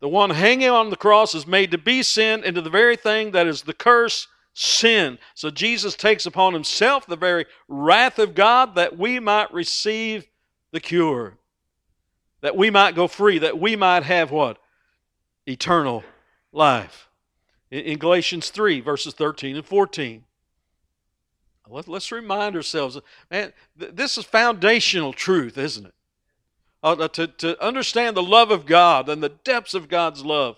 The 0.00 0.08
one 0.08 0.30
hanging 0.30 0.68
on 0.68 0.90
the 0.90 0.96
cross 0.96 1.36
is 1.36 1.46
made 1.46 1.70
to 1.70 1.78
be 1.78 2.02
sin 2.02 2.42
into 2.42 2.60
the 2.60 2.68
very 2.68 2.96
thing 2.96 3.30
that 3.30 3.46
is 3.46 3.62
the 3.62 3.72
curse, 3.72 4.26
sin. 4.52 5.18
So 5.34 5.50
Jesus 5.50 5.94
takes 5.94 6.26
upon 6.26 6.52
himself 6.52 7.06
the 7.06 7.16
very 7.16 7.46
wrath 7.68 8.18
of 8.18 8.34
God 8.34 8.74
that 8.74 8.98
we 8.98 9.20
might 9.20 9.54
receive 9.54 10.26
the 10.72 10.80
cure, 10.80 11.38
that 12.40 12.56
we 12.56 12.70
might 12.70 12.96
go 12.96 13.06
free, 13.06 13.38
that 13.38 13.60
we 13.60 13.76
might 13.76 14.02
have 14.02 14.32
what? 14.32 14.58
Eternal 15.46 16.02
life. 16.54 17.08
In 17.70 17.98
Galatians 17.98 18.50
3, 18.50 18.80
verses 18.80 19.14
13 19.14 19.56
and 19.56 19.66
14. 19.66 20.24
Let's 21.68 22.12
remind 22.12 22.56
ourselves, 22.56 22.98
man, 23.30 23.52
this 23.76 24.18
is 24.18 24.24
foundational 24.24 25.12
truth, 25.12 25.58
isn't 25.58 25.86
it? 25.86 25.94
Uh, 26.82 27.08
to, 27.08 27.26
to 27.26 27.64
understand 27.64 28.16
the 28.16 28.22
love 28.22 28.50
of 28.50 28.66
God 28.66 29.08
and 29.08 29.22
the 29.22 29.30
depths 29.30 29.72
of 29.72 29.88
God's 29.88 30.24
love. 30.24 30.56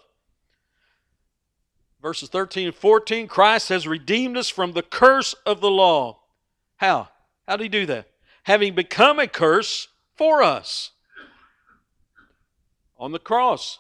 Verses 2.03 2.29
13 2.29 2.67
and 2.67 2.77
14 2.77 3.29
Christ 3.29 3.69
has 3.69 3.87
redeemed 3.87 4.37
us 4.37 4.49
from 4.49 4.73
the 4.73 4.83
curse 4.83 5.35
of 5.47 5.61
the 5.61 5.71
law. 5.71 6.19
How? 6.77 7.09
How 7.47 7.57
did 7.57 7.63
he 7.63 7.69
do 7.69 7.87
that? 7.87 8.09
Having 8.43 8.75
become 8.75 9.19
a 9.21 9.29
curse 9.29 9.89
for 10.17 10.43
us 10.43 10.91
on 12.99 13.13
the 13.13 13.19
cross. 13.19 13.79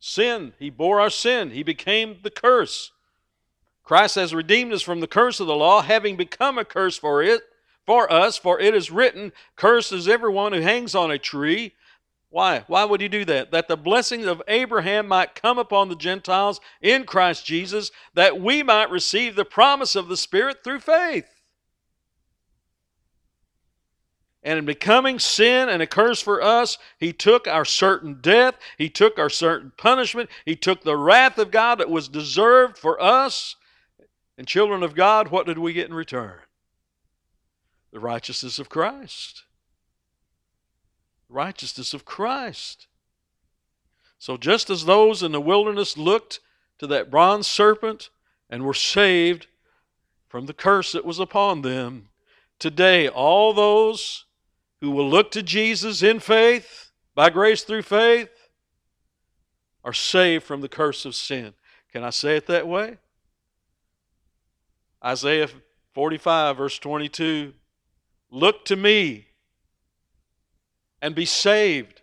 Sin, 0.00 0.54
he 0.58 0.70
bore 0.70 0.98
our 1.00 1.10
sin. 1.10 1.50
He 1.50 1.62
became 1.62 2.18
the 2.22 2.30
curse. 2.30 2.90
Christ 3.84 4.14
has 4.14 4.34
redeemed 4.34 4.72
us 4.72 4.82
from 4.82 5.00
the 5.00 5.06
curse 5.06 5.40
of 5.40 5.46
the 5.46 5.54
law, 5.54 5.82
having 5.82 6.16
become 6.16 6.58
a 6.58 6.64
curse 6.64 6.96
for 6.96 7.22
it, 7.22 7.42
for 7.84 8.10
us, 8.10 8.36
for 8.36 8.58
it 8.60 8.74
is 8.74 8.90
written, 8.90 9.32
Cursed 9.56 9.92
is 9.92 10.08
everyone 10.08 10.52
who 10.52 10.60
hangs 10.60 10.94
on 10.94 11.10
a 11.10 11.18
tree. 11.18 11.74
Why? 12.30 12.64
Why 12.68 12.84
would 12.84 13.00
he 13.00 13.08
do 13.08 13.24
that? 13.24 13.50
That 13.50 13.66
the 13.66 13.76
blessings 13.76 14.26
of 14.26 14.42
Abraham 14.46 15.08
might 15.08 15.34
come 15.34 15.58
upon 15.58 15.88
the 15.88 15.96
Gentiles 15.96 16.60
in 16.80 17.04
Christ 17.04 17.44
Jesus, 17.44 17.90
that 18.14 18.40
we 18.40 18.62
might 18.62 18.90
receive 18.90 19.34
the 19.34 19.44
promise 19.44 19.96
of 19.96 20.08
the 20.08 20.16
Spirit 20.16 20.62
through 20.62 20.80
faith. 20.80 21.39
And 24.42 24.58
in 24.58 24.64
becoming 24.64 25.18
sin 25.18 25.68
and 25.68 25.82
a 25.82 25.86
curse 25.86 26.22
for 26.22 26.42
us, 26.42 26.78
He 26.98 27.12
took 27.12 27.46
our 27.46 27.64
certain 27.64 28.20
death, 28.20 28.56
He 28.78 28.88
took 28.88 29.18
our 29.18 29.28
certain 29.28 29.72
punishment, 29.76 30.30
He 30.46 30.56
took 30.56 30.82
the 30.82 30.96
wrath 30.96 31.38
of 31.38 31.50
God 31.50 31.78
that 31.78 31.90
was 31.90 32.08
deserved 32.08 32.78
for 32.78 33.00
us. 33.02 33.56
And, 34.38 34.48
children 34.48 34.82
of 34.82 34.94
God, 34.94 35.28
what 35.28 35.46
did 35.46 35.58
we 35.58 35.74
get 35.74 35.88
in 35.88 35.94
return? 35.94 36.38
The 37.92 38.00
righteousness 38.00 38.58
of 38.58 38.70
Christ. 38.70 39.44
Righteousness 41.28 41.92
of 41.92 42.06
Christ. 42.06 42.86
So, 44.18 44.38
just 44.38 44.70
as 44.70 44.86
those 44.86 45.22
in 45.22 45.32
the 45.32 45.40
wilderness 45.40 45.98
looked 45.98 46.40
to 46.78 46.86
that 46.86 47.10
bronze 47.10 47.46
serpent 47.46 48.08
and 48.48 48.64
were 48.64 48.72
saved 48.72 49.46
from 50.28 50.46
the 50.46 50.54
curse 50.54 50.92
that 50.92 51.04
was 51.04 51.18
upon 51.18 51.60
them, 51.60 52.08
today 52.58 53.06
all 53.06 53.52
those 53.52 54.24
who 54.80 54.90
will 54.90 55.08
look 55.08 55.30
to 55.32 55.42
Jesus 55.42 56.02
in 56.02 56.20
faith, 56.20 56.90
by 57.14 57.30
grace 57.30 57.62
through 57.62 57.82
faith, 57.82 58.30
are 59.84 59.92
saved 59.92 60.44
from 60.44 60.60
the 60.60 60.68
curse 60.68 61.04
of 61.04 61.14
sin. 61.14 61.54
Can 61.92 62.04
I 62.04 62.10
say 62.10 62.36
it 62.36 62.46
that 62.46 62.66
way? 62.66 62.98
Isaiah 65.04 65.48
45, 65.94 66.56
verse 66.56 66.78
22 66.78 67.54
Look 68.30 68.64
to 68.66 68.76
me 68.76 69.26
and 71.02 71.14
be 71.14 71.24
saved, 71.24 72.02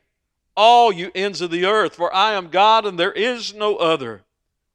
all 0.56 0.92
you 0.92 1.12
ends 1.16 1.40
of 1.42 1.52
the 1.52 1.66
earth, 1.66 1.96
for 1.96 2.14
I 2.14 2.34
am 2.34 2.50
God 2.50 2.86
and 2.86 3.00
there 3.00 3.12
is 3.12 3.54
no 3.54 3.78
other. 3.78 4.24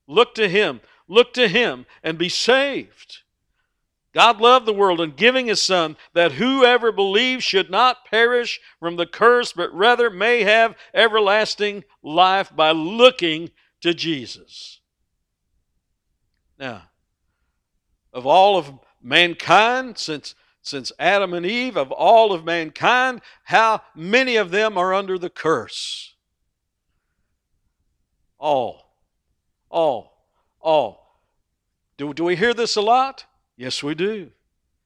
Look 0.06 0.34
to 0.36 0.48
Him, 0.48 0.80
look 1.08 1.34
to 1.34 1.48
Him, 1.48 1.86
and 2.02 2.16
be 2.16 2.28
saved. 2.28 3.11
God 4.12 4.40
loved 4.40 4.66
the 4.66 4.74
world 4.74 5.00
and 5.00 5.16
giving 5.16 5.46
His 5.46 5.62
Son 5.62 5.96
that 6.12 6.32
whoever 6.32 6.92
believes 6.92 7.44
should 7.44 7.70
not 7.70 8.04
perish 8.04 8.60
from 8.78 8.96
the 8.96 9.06
curse, 9.06 9.52
but 9.52 9.72
rather 9.74 10.10
may 10.10 10.42
have 10.42 10.76
everlasting 10.92 11.84
life 12.02 12.54
by 12.54 12.72
looking 12.72 13.50
to 13.80 13.94
Jesus. 13.94 14.80
Now, 16.58 16.82
of 18.12 18.26
all 18.26 18.58
of 18.58 18.70
mankind, 19.02 19.96
since, 19.96 20.34
since 20.60 20.92
Adam 20.98 21.32
and 21.32 21.46
Eve, 21.46 21.76
of 21.78 21.90
all 21.90 22.32
of 22.32 22.44
mankind, 22.44 23.22
how 23.44 23.80
many 23.94 24.36
of 24.36 24.50
them 24.50 24.76
are 24.76 24.92
under 24.92 25.16
the 25.18 25.30
curse? 25.30 26.14
All. 28.38 28.98
All. 29.70 30.28
All. 30.60 31.20
Do, 31.96 32.12
do 32.12 32.24
we 32.24 32.36
hear 32.36 32.52
this 32.52 32.76
a 32.76 32.82
lot? 32.82 33.24
Yes, 33.62 33.80
we 33.80 33.94
do. 33.94 34.32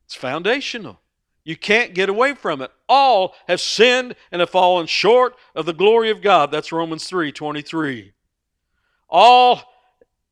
It's 0.05 0.15
foundational. 0.15 1.01
You 1.45 1.57
can't 1.57 1.95
get 1.95 2.11
away 2.11 2.35
from 2.35 2.61
it. 2.61 2.71
All 2.91 3.35
have 3.49 3.59
sinned 3.59 4.15
and 4.31 4.41
have 4.41 4.51
fallen 4.51 4.87
short 4.87 5.35
of 5.55 5.65
the 5.65 5.73
glory 5.73 6.11
of 6.11 6.21
God. 6.21 6.51
That's 6.51 6.73
Romans 6.73 7.09
3 7.09 7.33
23. 7.33 8.13
All 9.09 9.63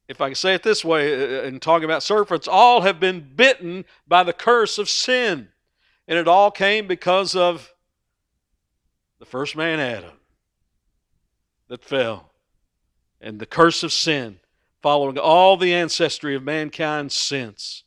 if 0.09 0.21
I 0.21 0.29
can 0.29 0.35
say 0.35 0.53
it 0.53 0.63
this 0.63 0.85
way, 0.85 1.15
uh, 1.15 1.39
uh, 1.39 1.43
in 1.45 1.59
talking 1.59 1.87
about 1.87 2.03
serpents, 2.03 2.47
all 2.47 2.83
have 2.83 3.01
been 3.01 3.27
bitten 3.35 3.87
by 4.07 4.23
the 4.23 4.35
curse 4.35 4.77
of 4.77 4.91
sin. 4.91 5.49
And 6.07 6.19
it 6.19 6.29
all 6.29 6.51
came 6.51 6.87
because 6.87 7.35
of 7.35 7.73
the 9.21 9.25
first 9.25 9.57
man, 9.57 9.81
Adam, 9.81 10.19
that 11.69 11.83
fell. 11.83 12.31
And 13.23 13.41
the 13.41 13.47
curse 13.47 13.83
of 13.83 13.91
sin, 13.91 14.39
following 14.83 15.17
all 15.17 15.57
the 15.57 15.73
ancestry 15.73 16.37
of 16.37 16.43
mankind 16.43 17.11
since. 17.11 17.84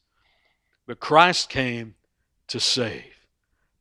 But 0.87 0.99
Christ 0.99 1.49
came 1.49 1.95
to 2.47 2.59
save. 2.59 3.03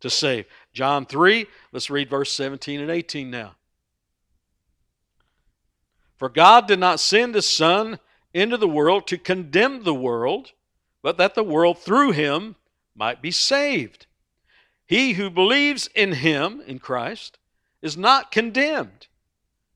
To 0.00 0.10
save. 0.10 0.44
John 0.74 1.06
3, 1.06 1.46
let's 1.72 1.88
read 1.88 2.10
verse 2.10 2.32
17 2.32 2.80
and 2.80 2.90
18 2.90 3.30
now. 3.30 3.54
For 6.16 6.28
God 6.28 6.66
did 6.66 6.78
not 6.80 7.00
send 7.00 7.34
his 7.34 7.48
Son 7.48 7.98
into 8.34 8.56
the 8.56 8.68
world 8.68 9.06
to 9.06 9.18
condemn 9.18 9.84
the 9.84 9.94
world, 9.94 10.52
but 11.02 11.16
that 11.18 11.34
the 11.34 11.44
world 11.44 11.78
through 11.78 12.12
him 12.12 12.56
might 12.94 13.22
be 13.22 13.30
saved. 13.30 14.06
He 14.86 15.14
who 15.14 15.30
believes 15.30 15.88
in 15.94 16.12
him, 16.12 16.62
in 16.66 16.78
Christ, 16.78 17.38
is 17.82 17.96
not 17.96 18.30
condemned. 18.30 19.06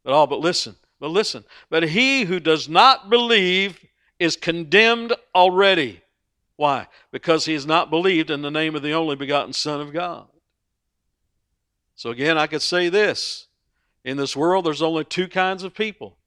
But 0.02 0.12
all 0.12 0.26
but 0.26 0.40
listen, 0.40 0.76
but 0.98 1.10
listen. 1.10 1.44
But 1.68 1.84
he 1.84 2.24
who 2.24 2.40
does 2.40 2.68
not 2.68 3.10
believe 3.10 3.84
is 4.18 4.36
condemned 4.36 5.12
already. 5.34 6.02
Why? 6.60 6.88
Because 7.10 7.46
he 7.46 7.54
has 7.54 7.64
not 7.64 7.88
believed 7.88 8.30
in 8.30 8.42
the 8.42 8.50
name 8.50 8.76
of 8.76 8.82
the 8.82 8.92
only 8.92 9.16
begotten 9.16 9.54
Son 9.54 9.80
of 9.80 9.94
God. 9.94 10.26
So 11.94 12.10
again, 12.10 12.36
I 12.36 12.46
could 12.46 12.60
say 12.60 12.90
this. 12.90 13.46
In 14.04 14.18
this 14.18 14.36
world, 14.36 14.66
there's 14.66 14.82
only 14.82 15.04
two 15.04 15.26
kinds 15.26 15.62
of 15.62 15.72
people 15.72 16.18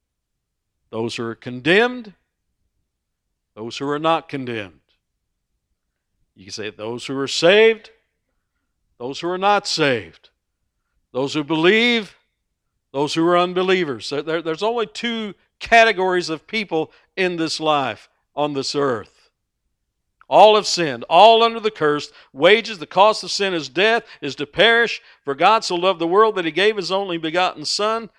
those 0.90 1.18
who 1.18 1.24
are 1.24 1.36
condemned 1.36 2.14
those 3.56 3.78
who 3.78 3.88
are 3.88 4.00
not 4.00 4.28
condemned. 4.28 4.80
You 6.34 6.46
can 6.46 6.52
say 6.52 6.72
those 6.72 7.06
who 7.06 7.16
are 7.20 7.28
saved, 7.28 7.92
those 8.98 9.20
who 9.20 9.30
are 9.30 9.38
not 9.38 9.68
saved, 9.68 10.32
those 11.12 11.36
who 11.36 11.44
believe, 11.44 12.16
those 12.92 13.14
who 13.14 13.24
are 13.28 13.38
unbelievers. 13.38 14.10
There, 14.10 14.42
there's 14.42 14.64
only 14.64 14.88
two 14.88 15.36
categories 15.60 16.30
of 16.30 16.48
people 16.48 16.92
in 17.16 17.36
this 17.36 17.60
life 17.60 18.10
on 18.36 18.54
this 18.54 18.74
earth. 18.74 19.13
All 20.30 20.56
have 20.56 20.66
sinned, 20.66 21.04
all 21.10 21.44
under 21.44 21.60
the 21.60 21.72
curse. 21.72 22.12
Wages, 22.32 22.80
the 22.80 22.88
cost 22.88 23.24
of 23.24 23.32
sin 23.32 23.54
is 23.54 23.70
death, 23.70 24.04
is 24.22 24.36
to 24.36 24.46
perish. 24.46 25.02
For 25.24 25.36
God 25.36 25.64
so 25.64 25.76
loved 25.76 26.00
the 26.00 26.08
world 26.08 26.36
that 26.36 26.46
he 26.46 26.52
gave 26.52 26.78
his 26.78 26.92
only 26.92 27.18
begotten 27.18 27.66
Son, 27.66 28.10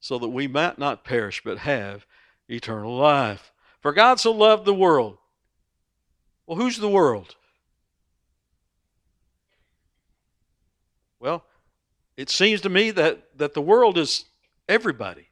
so 0.00 0.18
that 0.18 0.28
we 0.28 0.46
might 0.46 0.78
not 0.78 1.04
perish, 1.04 1.42
but 1.44 1.58
have 1.58 2.06
eternal 2.48 2.96
life. 2.96 3.52
For 3.80 3.92
God 3.92 4.20
so 4.20 4.32
loved 4.32 4.64
the 4.64 4.74
world. 4.74 5.18
Well, 6.46 6.58
who's 6.58 6.76
the 6.76 6.88
world? 6.88 7.36
Well, 11.18 11.42
it 12.18 12.28
seems 12.28 12.60
to 12.60 12.68
me 12.68 12.90
that, 12.90 13.38
that 13.38 13.54
the 13.54 13.62
world 13.62 13.96
is 13.96 14.26
everybody. 14.68 15.28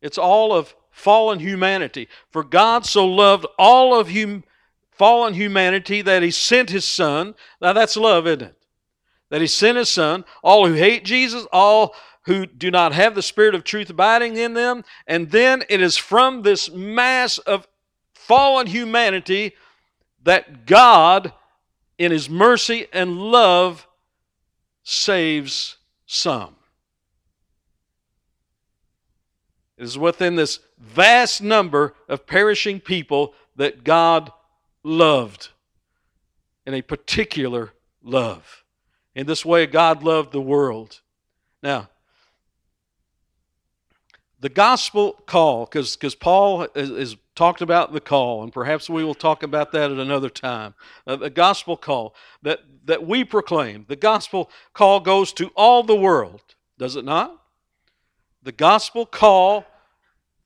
It's 0.00 0.18
all 0.18 0.54
of 0.54 0.74
fallen 0.96 1.38
humanity. 1.38 2.08
For 2.30 2.42
God 2.42 2.86
so 2.86 3.06
loved 3.06 3.44
all 3.58 3.94
of 3.94 4.10
hum, 4.10 4.44
fallen 4.90 5.34
humanity 5.34 6.00
that 6.00 6.22
he 6.22 6.30
sent 6.30 6.70
his 6.70 6.86
son. 6.86 7.34
Now 7.60 7.74
that's 7.74 7.98
love, 7.98 8.26
isn't 8.26 8.40
it? 8.40 8.56
That 9.28 9.42
he 9.42 9.46
sent 9.46 9.76
his 9.76 9.90
son. 9.90 10.24
All 10.42 10.66
who 10.66 10.72
hate 10.72 11.04
Jesus, 11.04 11.46
all 11.52 11.94
who 12.22 12.46
do 12.46 12.70
not 12.70 12.94
have 12.94 13.14
the 13.14 13.22
Spirit 13.22 13.54
of 13.54 13.62
truth 13.62 13.90
abiding 13.90 14.38
in 14.38 14.54
them. 14.54 14.84
And 15.06 15.30
then 15.30 15.64
it 15.68 15.82
is 15.82 15.98
from 15.98 16.42
this 16.42 16.70
mass 16.70 17.36
of 17.38 17.68
fallen 18.14 18.66
humanity 18.66 19.52
that 20.22 20.64
God, 20.64 21.34
in 21.98 22.10
His 22.10 22.30
mercy 22.30 22.86
and 22.90 23.18
love, 23.18 23.86
saves 24.82 25.76
some. 26.06 26.56
It 29.65 29.65
is 29.78 29.98
within 29.98 30.36
this 30.36 30.60
vast 30.78 31.42
number 31.42 31.94
of 32.08 32.26
perishing 32.26 32.80
people 32.80 33.34
that 33.56 33.84
God 33.84 34.30
loved 34.82 35.50
in 36.64 36.74
a 36.74 36.82
particular 36.82 37.72
love. 38.02 38.64
In 39.14 39.26
this 39.26 39.44
way, 39.44 39.66
God 39.66 40.02
loved 40.02 40.32
the 40.32 40.40
world. 40.40 41.00
Now, 41.62 41.88
the 44.40 44.48
gospel 44.48 45.12
call, 45.26 45.64
because 45.64 46.14
Paul 46.14 46.66
is, 46.74 47.16
talked 47.34 47.62
about 47.62 47.92
the 47.92 48.00
call, 48.00 48.42
and 48.42 48.52
perhaps 48.52 48.88
we 48.88 49.04
will 49.04 49.14
talk 49.14 49.42
about 49.42 49.72
that 49.72 49.90
at 49.90 49.98
another 49.98 50.28
time. 50.28 50.74
Uh, 51.06 51.16
the 51.16 51.30
gospel 51.30 51.76
call 51.76 52.14
that, 52.42 52.60
that 52.84 53.06
we 53.06 53.24
proclaim, 53.24 53.86
the 53.88 53.96
gospel 53.96 54.50
call 54.74 55.00
goes 55.00 55.32
to 55.34 55.50
all 55.56 55.82
the 55.82 55.96
world, 55.96 56.42
does 56.78 56.96
it 56.96 57.04
not? 57.04 57.42
The 58.46 58.52
gospel 58.52 59.06
call 59.06 59.66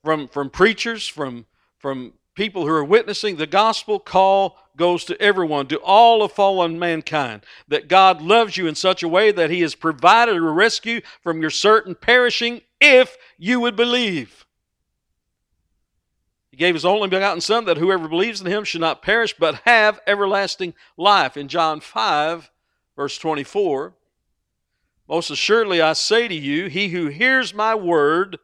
from, 0.03 0.27
from 0.27 0.49
preachers, 0.49 1.07
from, 1.07 1.45
from 1.77 2.15
people 2.35 2.63
who 2.63 2.73
are 2.73 2.83
witnessing, 2.83 3.37
the 3.37 3.47
gospel 3.47 3.99
call 3.99 4.57
goes 4.75 5.05
to 5.05 5.21
everyone, 5.21 5.67
to 5.67 5.79
all 5.81 6.23
of 6.23 6.33
fallen 6.33 6.79
mankind. 6.79 7.43
That 7.69 7.89
God 7.89 8.23
loves 8.23 8.57
you 8.57 8.67
in 8.67 8.75
such 8.75 9.03
a 9.03 9.09
way 9.09 9.33
that 9.33 9.51
He 9.51 9.61
has 9.61 9.75
provided 9.75 10.37
a 10.37 10.41
rescue 10.41 11.03
from 11.23 11.43
your 11.43 11.51
certain 11.51 11.95
perishing 11.95 12.63
if 12.81 13.19
you 13.37 13.61
would 13.61 13.77
believe. 13.77 14.47
He 16.51 16.57
gave 16.57 16.75
His 16.75 16.87
only 16.87 17.09
begotten 17.09 17.43
Son 17.43 17.67
that 17.67 17.77
whoever 17.77 18.09
believes 18.09 18.41
in 18.41 18.47
Him 18.47 18.65
should 18.65 18.81
not 18.81 19.03
perish 19.03 19.35
but 19.39 19.57
have 19.67 20.01
everlasting 20.07 20.73
life. 20.97 21.37
In 21.37 21.49
John 21.49 21.81
5, 21.81 22.51
verse 22.97 23.19
24, 23.19 23.93
most 25.11 25.29
assuredly 25.29 25.83
I 25.83 25.95
say 25.95 26.29
to 26.29 26.35
you, 26.35 26.69
he 26.69 26.91
who 26.91 27.09
hears 27.09 27.53
my 27.53 27.75
word 27.75 28.39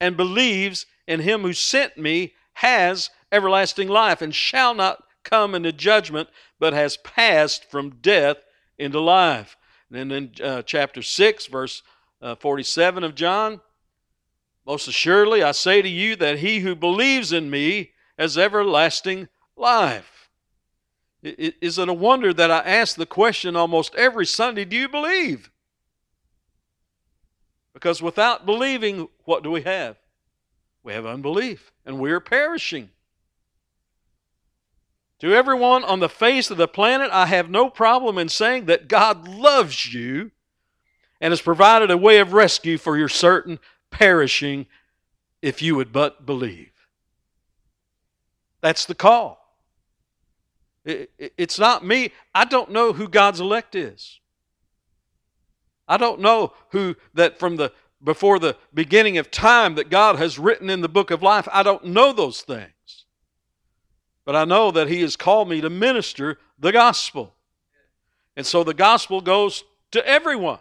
and 0.00 0.16
believes 0.16 0.86
in 1.06 1.20
Him 1.20 1.42
who 1.42 1.52
sent 1.52 1.98
me 1.98 2.32
has 2.54 3.10
everlasting 3.30 3.88
life 3.88 4.22
and 4.22 4.34
shall 4.34 4.72
not 4.72 5.04
come 5.24 5.54
into 5.54 5.72
judgment, 5.72 6.30
but 6.58 6.72
has 6.72 6.96
passed 6.96 7.70
from 7.70 7.98
death 8.00 8.38
into 8.78 8.98
life. 8.98 9.58
And 9.90 10.10
then 10.10 10.10
in 10.10 10.42
uh, 10.42 10.62
chapter 10.62 11.02
6, 11.02 11.46
verse 11.48 11.82
uh, 12.22 12.34
47 12.36 13.04
of 13.04 13.14
John, 13.14 13.60
most 14.64 14.88
assuredly 14.88 15.42
I 15.42 15.52
say 15.52 15.82
to 15.82 15.88
you 15.88 16.16
that 16.16 16.38
he 16.38 16.60
who 16.60 16.74
believes 16.74 17.30
in 17.30 17.50
me 17.50 17.90
has 18.18 18.38
everlasting 18.38 19.28
life. 19.54 20.30
Is 21.22 21.78
it 21.78 21.88
a 21.90 21.92
wonder 21.92 22.32
that 22.32 22.50
I 22.50 22.60
ask 22.60 22.96
the 22.96 23.04
question 23.04 23.54
almost 23.54 23.94
every 23.96 24.24
Sunday 24.24 24.64
do 24.64 24.76
you 24.76 24.88
believe? 24.88 25.50
Because 27.76 28.00
without 28.00 28.46
believing, 28.46 29.06
what 29.26 29.42
do 29.42 29.50
we 29.50 29.60
have? 29.60 29.98
We 30.82 30.94
have 30.94 31.04
unbelief, 31.04 31.72
and 31.84 31.98
we 31.98 32.10
are 32.10 32.20
perishing. 32.20 32.88
To 35.18 35.34
everyone 35.34 35.84
on 35.84 36.00
the 36.00 36.08
face 36.08 36.50
of 36.50 36.56
the 36.56 36.68
planet, 36.68 37.10
I 37.12 37.26
have 37.26 37.50
no 37.50 37.68
problem 37.68 38.16
in 38.16 38.30
saying 38.30 38.64
that 38.64 38.88
God 38.88 39.28
loves 39.28 39.92
you 39.92 40.30
and 41.20 41.32
has 41.32 41.42
provided 41.42 41.90
a 41.90 41.98
way 41.98 42.16
of 42.18 42.32
rescue 42.32 42.78
for 42.78 42.96
your 42.96 43.10
certain 43.10 43.58
perishing 43.90 44.64
if 45.42 45.60
you 45.60 45.76
would 45.76 45.92
but 45.92 46.24
believe. 46.24 46.72
That's 48.62 48.86
the 48.86 48.94
call. 48.94 49.54
it's 50.86 51.58
not 51.58 51.84
me. 51.84 52.12
I 52.34 52.46
don't 52.46 52.70
know 52.70 52.94
who 52.94 53.06
God's 53.06 53.40
elect 53.40 53.74
is. 53.74 54.18
I 55.88 55.96
don't 55.96 56.20
know 56.20 56.52
who 56.70 56.96
that 57.14 57.38
from 57.38 57.56
the 57.56 57.72
before 58.02 58.38
the 58.38 58.56
beginning 58.74 59.18
of 59.18 59.30
time 59.30 59.74
that 59.76 59.90
God 59.90 60.16
has 60.16 60.38
written 60.38 60.68
in 60.68 60.80
the 60.80 60.88
book 60.88 61.10
of 61.10 61.22
life. 61.22 61.48
I 61.52 61.62
don't 61.62 61.86
know 61.86 62.12
those 62.12 62.42
things. 62.42 63.04
But 64.24 64.36
I 64.36 64.44
know 64.44 64.70
that 64.70 64.88
He 64.88 65.00
has 65.02 65.16
called 65.16 65.48
me 65.48 65.60
to 65.60 65.70
minister 65.70 66.38
the 66.58 66.72
gospel. 66.72 67.34
And 68.36 68.44
so 68.44 68.62
the 68.62 68.74
gospel 68.74 69.20
goes 69.20 69.64
to 69.92 70.06
everyone 70.06 70.58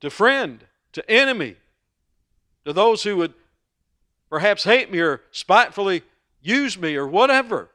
to 0.00 0.10
friend, 0.10 0.64
to 0.92 1.10
enemy, 1.10 1.56
to 2.64 2.72
those 2.72 3.02
who 3.02 3.16
would 3.16 3.34
perhaps 4.28 4.64
hate 4.64 4.90
me 4.90 4.98
or 4.98 5.22
spitefully 5.30 6.02
use 6.40 6.78
me 6.78 6.96
or 6.96 7.06
whatever. 7.06 7.70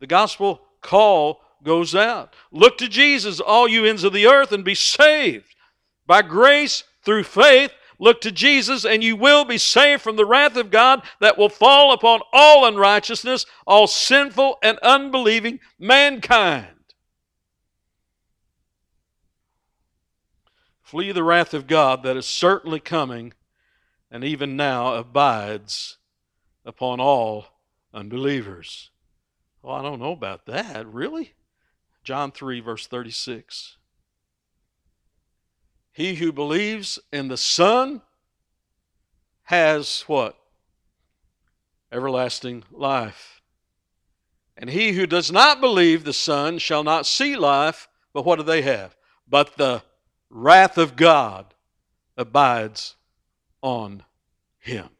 The 0.00 0.06
gospel 0.06 0.60
call 0.80 1.40
goes 1.64 1.94
out. 1.94 2.34
Look 2.52 2.78
to 2.78 2.88
Jesus, 2.88 3.40
all 3.40 3.66
you 3.66 3.84
ends 3.84 4.04
of 4.04 4.12
the 4.12 4.26
earth, 4.26 4.52
and 4.52 4.64
be 4.64 4.74
saved. 4.74 5.54
By 6.06 6.22
grace, 6.22 6.84
through 7.02 7.24
faith, 7.24 7.72
Look 7.98 8.20
to 8.22 8.32
Jesus, 8.32 8.84
and 8.84 9.04
you 9.04 9.16
will 9.16 9.44
be 9.44 9.58
saved 9.58 10.02
from 10.02 10.16
the 10.16 10.26
wrath 10.26 10.56
of 10.56 10.70
God 10.70 11.02
that 11.20 11.38
will 11.38 11.48
fall 11.48 11.92
upon 11.92 12.20
all 12.32 12.66
unrighteousness, 12.66 13.46
all 13.66 13.86
sinful 13.86 14.58
and 14.62 14.78
unbelieving 14.80 15.60
mankind. 15.78 16.66
Flee 20.82 21.12
the 21.12 21.22
wrath 21.22 21.54
of 21.54 21.66
God 21.66 22.02
that 22.02 22.16
is 22.16 22.26
certainly 22.26 22.80
coming, 22.80 23.32
and 24.10 24.24
even 24.24 24.56
now 24.56 24.94
abides 24.94 25.98
upon 26.64 27.00
all 27.00 27.46
unbelievers. 27.92 28.90
Well, 29.62 29.76
I 29.76 29.82
don't 29.82 30.00
know 30.00 30.12
about 30.12 30.46
that. 30.46 30.86
Really? 30.86 31.33
John 32.04 32.30
3, 32.30 32.60
verse 32.60 32.86
36. 32.86 33.76
He 35.90 36.16
who 36.16 36.32
believes 36.32 36.98
in 37.12 37.28
the 37.28 37.36
Son 37.36 38.02
has 39.44 40.02
what? 40.06 40.36
Everlasting 41.90 42.64
life. 42.70 43.40
And 44.56 44.70
he 44.70 44.92
who 44.92 45.06
does 45.06 45.32
not 45.32 45.60
believe 45.60 46.04
the 46.04 46.12
Son 46.12 46.58
shall 46.58 46.84
not 46.84 47.06
see 47.06 47.36
life, 47.36 47.88
but 48.12 48.24
what 48.24 48.36
do 48.36 48.44
they 48.44 48.62
have? 48.62 48.94
But 49.26 49.56
the 49.56 49.82
wrath 50.28 50.76
of 50.76 50.96
God 50.96 51.54
abides 52.16 52.96
on 53.62 54.02
him. 54.58 54.90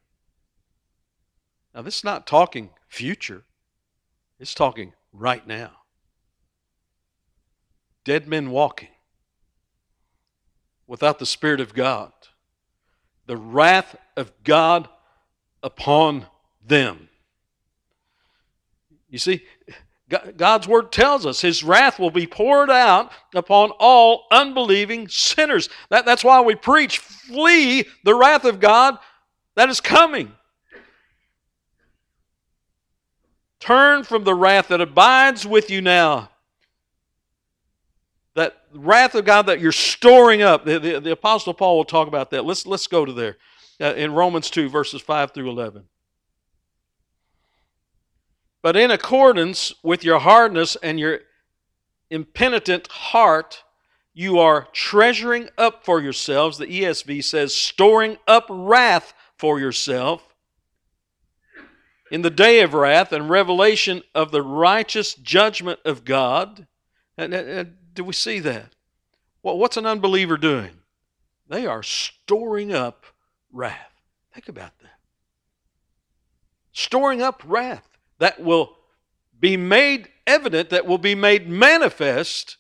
Now, 1.74 1.82
this 1.82 1.98
is 1.98 2.04
not 2.04 2.26
talking 2.26 2.70
future, 2.88 3.42
it's 4.38 4.54
talking 4.54 4.92
right 5.12 5.46
now. 5.46 5.72
Dead 8.04 8.28
men 8.28 8.50
walking 8.50 8.88
without 10.86 11.18
the 11.18 11.26
Spirit 11.26 11.60
of 11.60 11.74
God, 11.74 12.12
the 13.26 13.36
wrath 13.36 13.96
of 14.16 14.32
God 14.44 14.88
upon 15.62 16.26
them. 16.66 17.08
You 19.08 19.18
see, 19.18 19.44
God's 20.08 20.68
word 20.68 20.92
tells 20.92 21.24
us 21.24 21.40
his 21.40 21.64
wrath 21.64 21.98
will 21.98 22.10
be 22.10 22.26
poured 22.26 22.70
out 22.70 23.10
upon 23.34 23.70
all 23.78 24.26
unbelieving 24.30 25.08
sinners. 25.08 25.68
That, 25.88 26.04
that's 26.04 26.22
why 26.22 26.42
we 26.42 26.54
preach 26.54 26.98
flee 26.98 27.86
the 28.04 28.14
wrath 28.14 28.44
of 28.44 28.60
God 28.60 28.98
that 29.56 29.70
is 29.70 29.80
coming. 29.80 30.32
Turn 33.60 34.04
from 34.04 34.24
the 34.24 34.34
wrath 34.34 34.68
that 34.68 34.82
abides 34.82 35.46
with 35.46 35.70
you 35.70 35.80
now. 35.80 36.28
Wrath 38.74 39.14
of 39.14 39.24
God 39.24 39.46
that 39.46 39.60
you're 39.60 39.72
storing 39.72 40.42
up. 40.42 40.64
The, 40.64 40.78
the, 40.78 41.00
the 41.00 41.12
Apostle 41.12 41.54
Paul 41.54 41.76
will 41.76 41.84
talk 41.84 42.08
about 42.08 42.30
that. 42.30 42.44
Let's, 42.44 42.66
let's 42.66 42.87
go 42.87 43.04
to 43.04 43.12
there 43.12 43.37
uh, 43.80 43.94
in 43.94 44.12
Romans 44.12 44.50
2, 44.50 44.68
verses 44.68 45.00
5 45.00 45.32
through 45.32 45.48
11. 45.48 45.84
But 48.62 48.76
in 48.76 48.90
accordance 48.90 49.74
with 49.82 50.04
your 50.04 50.18
hardness 50.18 50.76
and 50.82 50.98
your 50.98 51.20
impenitent 52.10 52.88
heart, 52.88 53.62
you 54.14 54.38
are 54.38 54.68
treasuring 54.72 55.48
up 55.58 55.84
for 55.84 56.00
yourselves, 56.00 56.58
the 56.58 56.66
ESV 56.66 57.22
says, 57.24 57.54
storing 57.54 58.16
up 58.26 58.46
wrath 58.48 59.12
for 59.38 59.58
yourself 59.58 60.34
in 62.10 62.22
the 62.22 62.30
day 62.30 62.60
of 62.60 62.74
wrath 62.74 63.12
and 63.12 63.28
revelation 63.28 64.02
of 64.14 64.30
the 64.30 64.42
righteous 64.42 65.14
judgment 65.14 65.80
of 65.84 66.04
God. 66.04 66.66
And 67.18 67.76
do 67.94 68.04
we 68.04 68.12
see 68.12 68.40
that? 68.40 68.74
Well, 69.42 69.59
what's 69.59 69.76
an 69.76 69.87
unbeliever 69.87 70.37
doing? 70.37 70.70
They 71.48 71.66
are 71.66 71.83
storing 71.83 72.72
up 72.72 73.04
wrath. 73.52 74.02
Think 74.33 74.48
about 74.48 74.78
that. 74.80 74.98
Storing 76.72 77.22
up 77.22 77.42
wrath 77.46 77.98
that 78.18 78.40
will 78.40 78.76
be 79.38 79.57
made 79.57 80.09
evident, 80.26 80.70
that 80.70 80.87
will 80.87 80.98
be 80.98 81.14
made 81.14 81.48
manifest 81.48 82.57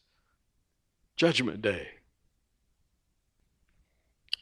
judgment 1.16 1.62
day 1.62 1.88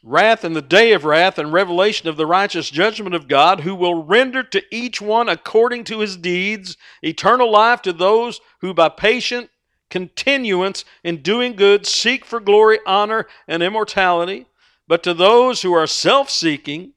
wrath 0.03 0.43
and 0.43 0.55
the 0.55 0.61
day 0.61 0.91
of 0.91 1.05
wrath 1.05 1.39
and 1.39 1.53
revelation 1.53 2.09
of 2.09 2.17
the 2.17 2.25
righteous 2.25 2.69
judgment 2.69 3.15
of 3.15 3.29
God, 3.29 3.61
who 3.61 3.73
will 3.73 4.03
render 4.03 4.43
to 4.43 4.61
each 4.69 5.01
one 5.01 5.29
according 5.29 5.85
to 5.85 5.99
his 5.99 6.17
deeds 6.17 6.75
eternal 7.01 7.49
life 7.49 7.81
to 7.83 7.93
those 7.93 8.41
who 8.59 8.73
by 8.73 8.89
patient 8.89 9.49
continuance 9.93 10.83
in 11.03 11.21
doing 11.21 11.55
good 11.55 11.85
seek 11.85 12.25
for 12.25 12.39
glory, 12.39 12.79
honor, 12.83 13.27
and 13.47 13.61
immortality, 13.61 14.47
but 14.87 15.03
to 15.03 15.13
those 15.13 15.61
who 15.61 15.71
are 15.71 15.85
self 15.85 16.31
seeking 16.31 16.93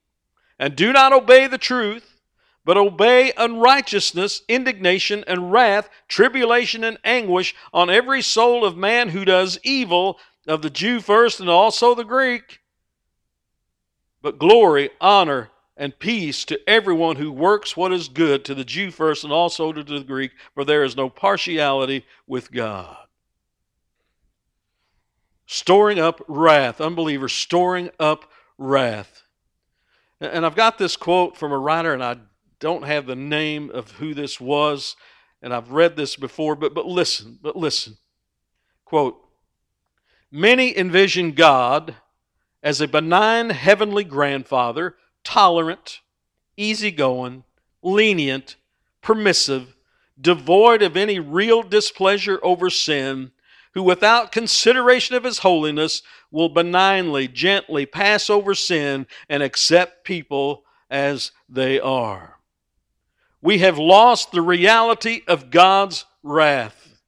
and 0.59 0.75
do 0.75 0.95
not 0.95 1.13
obey 1.13 1.47
the 1.47 1.59
truth, 1.59 2.19
but 2.65 2.79
obey 2.79 3.35
unrighteousness, 3.37 4.41
indignation, 4.49 5.23
and 5.27 5.53
wrath, 5.53 5.91
tribulation, 6.09 6.83
and 6.85 6.97
anguish 7.05 7.55
on 7.71 7.91
every 7.91 8.23
soul 8.23 8.65
of 8.65 8.79
man 8.79 9.11
who 9.11 9.27
does 9.27 9.59
evil, 9.63 10.19
of 10.49 10.63
the 10.63 10.71
Jew 10.71 11.01
first 11.01 11.39
and 11.39 11.51
also 11.51 11.95
the 11.95 12.03
Greek 12.03 12.61
but 14.23 14.41
glory, 14.41 14.91
honor, 15.01 15.51
and 15.77 15.99
peace 15.99 16.45
to 16.47 16.59
everyone 16.69 17.17
who 17.17 17.31
works 17.31 17.77
what 17.77 17.93
is 17.93 18.09
good, 18.09 18.45
to 18.45 18.55
the 18.55 18.65
Jew 18.65 18.91
first 18.91 19.25
and 19.25 19.33
also 19.33 19.73
to 19.73 19.83
the 19.83 20.01
Greek, 20.01 20.33
for 20.55 20.65
there 20.65 20.85
is 20.85 20.97
no 20.97 21.11
partiality 21.11 22.07
with 22.27 22.51
God. 22.51 22.97
Storing 25.47 25.99
up 25.99 26.23
wrath, 26.27 26.81
unbelievers 26.81 27.33
storing 27.33 27.91
up 28.01 28.31
wrath. 28.59 29.23
And 30.21 30.47
I've 30.47 30.57
got 30.57 30.79
this 30.79 30.97
quote 30.97 31.37
from 31.37 31.53
a 31.53 31.59
writer, 31.59 31.93
and 31.93 32.03
I 32.03 32.17
don't 32.59 32.85
have 32.85 33.07
the 33.07 33.17
name 33.17 33.71
of 33.71 33.93
who 33.93 34.15
this 34.15 34.41
was, 34.41 34.97
and 35.43 35.53
I've 35.53 35.71
read 35.71 35.97
this 35.97 36.17
before, 36.17 36.57
but, 36.57 36.75
but 36.75 36.87
listen, 36.87 37.39
but 37.43 37.55
listen. 37.55 37.99
Quote 38.85 39.23
Many 40.31 40.77
envision 40.77 41.33
God 41.33 41.97
as 42.63 42.81
a 42.81 42.89
benign 42.89 43.51
heavenly 43.51 44.05
grandfather, 44.05 44.97
tolerant, 45.27 46.03
easygoing, 46.57 47.43
lenient, 47.83 48.55
permissive, 49.03 49.77
devoid 50.21 50.83
of 50.83 50.97
any 50.97 51.19
real 51.19 51.65
displeasure 51.65 52.39
over 52.45 52.71
sin, 52.71 53.33
who 53.75 53.83
without 53.83 54.31
consideration 54.31 55.17
of 55.17 55.25
his 55.25 55.39
holiness 55.39 56.01
will 56.31 56.49
benignly, 56.49 57.27
gently 57.27 57.85
pass 57.85 58.31
over 58.31 58.55
sin 58.55 59.05
and 59.29 59.43
accept 59.43 60.05
people 60.05 60.63
as 60.89 61.33
they 61.49 61.81
are. 61.81 62.39
We 63.43 63.59
have 63.59 63.79
lost 63.79 64.31
the 64.31 64.43
reality 64.43 65.23
of 65.27 65.51
God's 65.51 66.05
wrath. 66.23 67.01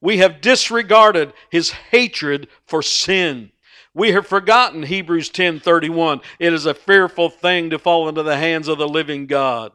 We 0.00 0.18
have 0.18 0.40
disregarded 0.40 1.32
his 1.50 1.72
hatred 1.72 2.46
for 2.64 2.80
sin. 2.80 3.50
We 3.94 4.10
have 4.10 4.26
forgotten 4.26 4.82
Hebrews 4.82 5.30
10:31. 5.30 6.20
It 6.40 6.52
is 6.52 6.66
a 6.66 6.74
fearful 6.74 7.30
thing 7.30 7.70
to 7.70 7.78
fall 7.78 8.08
into 8.08 8.24
the 8.24 8.36
hands 8.36 8.66
of 8.66 8.78
the 8.78 8.88
living 8.88 9.26
God. 9.26 9.72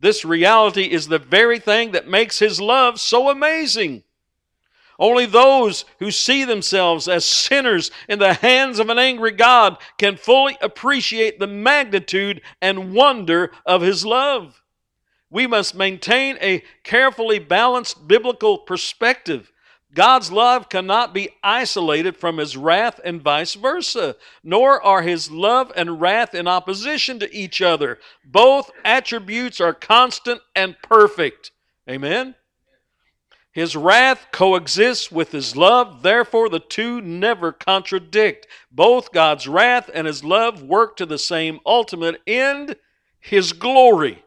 This 0.00 0.24
reality 0.24 0.90
is 0.90 1.06
the 1.08 1.18
very 1.18 1.60
thing 1.60 1.92
that 1.92 2.08
makes 2.08 2.40
his 2.40 2.60
love 2.60 3.00
so 3.00 3.30
amazing. 3.30 4.02
Only 4.98 5.26
those 5.26 5.84
who 5.98 6.10
see 6.10 6.44
themselves 6.44 7.06
as 7.06 7.24
sinners 7.24 7.90
in 8.08 8.18
the 8.18 8.34
hands 8.34 8.78
of 8.78 8.88
an 8.88 8.98
angry 8.98 9.30
God 9.30 9.76
can 9.98 10.16
fully 10.16 10.56
appreciate 10.60 11.38
the 11.38 11.46
magnitude 11.46 12.40
and 12.60 12.94
wonder 12.94 13.52
of 13.64 13.82
his 13.82 14.04
love. 14.04 14.62
We 15.30 15.46
must 15.46 15.74
maintain 15.74 16.38
a 16.40 16.62
carefully 16.82 17.38
balanced 17.38 18.08
biblical 18.08 18.58
perspective 18.58 19.52
God's 19.96 20.30
love 20.30 20.68
cannot 20.68 21.14
be 21.14 21.30
isolated 21.42 22.18
from 22.18 22.36
his 22.36 22.54
wrath 22.54 23.00
and 23.02 23.22
vice 23.22 23.54
versa, 23.54 24.16
nor 24.44 24.80
are 24.82 25.00
his 25.00 25.30
love 25.30 25.72
and 25.74 26.02
wrath 26.02 26.34
in 26.34 26.46
opposition 26.46 27.18
to 27.20 27.34
each 27.34 27.62
other. 27.62 27.98
Both 28.22 28.70
attributes 28.84 29.58
are 29.58 29.72
constant 29.72 30.42
and 30.54 30.76
perfect. 30.82 31.50
Amen? 31.88 32.34
His 33.52 33.74
wrath 33.74 34.26
coexists 34.32 35.10
with 35.10 35.32
his 35.32 35.56
love, 35.56 36.02
therefore, 36.02 36.50
the 36.50 36.60
two 36.60 37.00
never 37.00 37.50
contradict. 37.50 38.46
Both 38.70 39.12
God's 39.12 39.48
wrath 39.48 39.88
and 39.94 40.06
his 40.06 40.22
love 40.22 40.62
work 40.62 40.98
to 40.98 41.06
the 41.06 41.16
same 41.16 41.58
ultimate 41.64 42.20
end, 42.26 42.76
his 43.18 43.54
glory. 43.54 44.22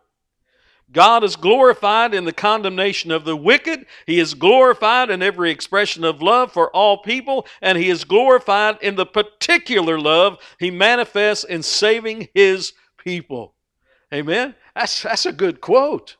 God 0.91 1.23
is 1.23 1.35
glorified 1.35 2.13
in 2.13 2.25
the 2.25 2.33
condemnation 2.33 3.11
of 3.11 3.23
the 3.23 3.35
wicked. 3.35 3.85
He 4.07 4.19
is 4.19 4.33
glorified 4.33 5.09
in 5.09 5.21
every 5.21 5.51
expression 5.51 6.03
of 6.03 6.21
love 6.21 6.51
for 6.51 6.69
all 6.71 6.97
people, 6.97 7.45
and 7.61 7.77
He 7.77 7.89
is 7.89 8.03
glorified 8.03 8.77
in 8.81 8.95
the 8.95 9.05
particular 9.05 9.99
love 9.99 10.39
He 10.59 10.71
manifests 10.71 11.43
in 11.43 11.61
saving 11.61 12.29
His 12.33 12.73
people. 12.97 13.53
Amen? 14.13 14.55
That's, 14.75 15.03
that's 15.03 15.25
a 15.25 15.31
good 15.31 15.61
quote. 15.61 16.17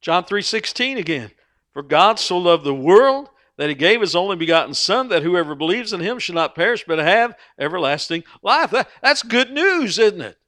John 0.00 0.24
3.16 0.24 0.98
again. 0.98 1.30
For 1.72 1.82
God 1.82 2.18
so 2.18 2.38
loved 2.38 2.64
the 2.64 2.74
world 2.74 3.28
that 3.56 3.68
he 3.68 3.74
gave 3.74 4.00
his 4.00 4.16
only 4.16 4.36
begotten 4.36 4.74
Son, 4.74 5.08
that 5.08 5.22
whoever 5.22 5.54
believes 5.54 5.92
in 5.92 6.00
him 6.00 6.18
shall 6.18 6.34
not 6.34 6.54
perish 6.54 6.84
but 6.86 6.98
have 6.98 7.34
everlasting 7.58 8.24
life. 8.42 8.70
That, 8.70 8.88
that's 9.02 9.22
good 9.22 9.50
news, 9.50 9.98
isn't 9.98 10.20
it? 10.20 10.38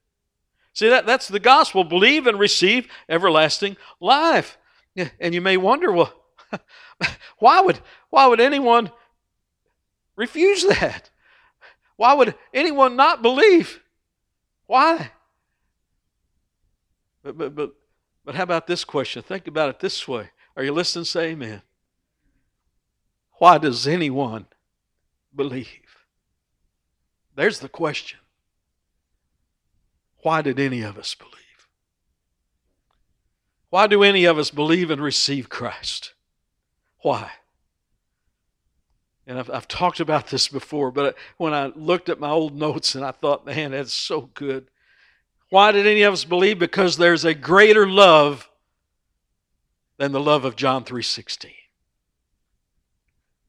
See, 0.72 0.88
that, 0.88 1.06
that's 1.06 1.28
the 1.28 1.40
gospel. 1.40 1.84
Believe 1.84 2.26
and 2.26 2.38
receive 2.38 2.88
everlasting 3.08 3.76
life. 4.00 4.58
And 5.20 5.34
you 5.34 5.40
may 5.40 5.56
wonder, 5.56 5.92
well, 5.92 6.12
why 7.38 7.60
would, 7.60 7.80
why 8.10 8.26
would 8.26 8.40
anyone 8.40 8.90
refuse 10.16 10.64
that? 10.66 11.10
Why 11.96 12.14
would 12.14 12.34
anyone 12.54 12.96
not 12.96 13.22
believe? 13.22 13.80
Why? 14.66 15.10
But, 17.22 17.36
but, 17.36 17.54
but, 17.54 17.72
but 18.24 18.34
how 18.34 18.42
about 18.42 18.66
this 18.66 18.84
question? 18.84 19.22
Think 19.22 19.48
about 19.48 19.70
it 19.70 19.80
this 19.80 20.06
way. 20.06 20.30
Are 20.56 20.62
you 20.62 20.72
listening? 20.72 21.04
Say 21.04 21.30
amen. 21.30 21.62
Why 23.38 23.58
does 23.58 23.86
anyone 23.86 24.46
believe? 25.34 25.66
There's 27.34 27.60
the 27.60 27.68
question. 27.68 28.18
Why 30.28 30.42
did 30.42 30.60
any 30.60 30.82
of 30.82 30.98
us 30.98 31.14
believe? 31.14 31.32
Why 33.70 33.86
do 33.86 34.02
any 34.02 34.26
of 34.26 34.36
us 34.36 34.50
believe 34.50 34.90
and 34.90 35.00
receive 35.00 35.48
Christ? 35.48 36.12
Why? 36.98 37.30
And 39.26 39.38
I've, 39.38 39.48
I've 39.48 39.68
talked 39.68 40.00
about 40.00 40.26
this 40.26 40.46
before, 40.48 40.90
but 40.90 41.16
when 41.38 41.54
I 41.54 41.72
looked 41.74 42.10
at 42.10 42.20
my 42.20 42.28
old 42.28 42.54
notes 42.54 42.94
and 42.94 43.06
I 43.06 43.12
thought, 43.12 43.46
man, 43.46 43.70
that's 43.70 43.94
so 43.94 44.28
good. 44.34 44.66
Why 45.48 45.72
did 45.72 45.86
any 45.86 46.02
of 46.02 46.12
us 46.12 46.26
believe? 46.26 46.58
Because 46.58 46.98
there's 46.98 47.24
a 47.24 47.32
greater 47.32 47.88
love 47.88 48.50
than 49.96 50.12
the 50.12 50.20
love 50.20 50.44
of 50.44 50.56
John 50.56 50.84
3:16. 50.84 51.54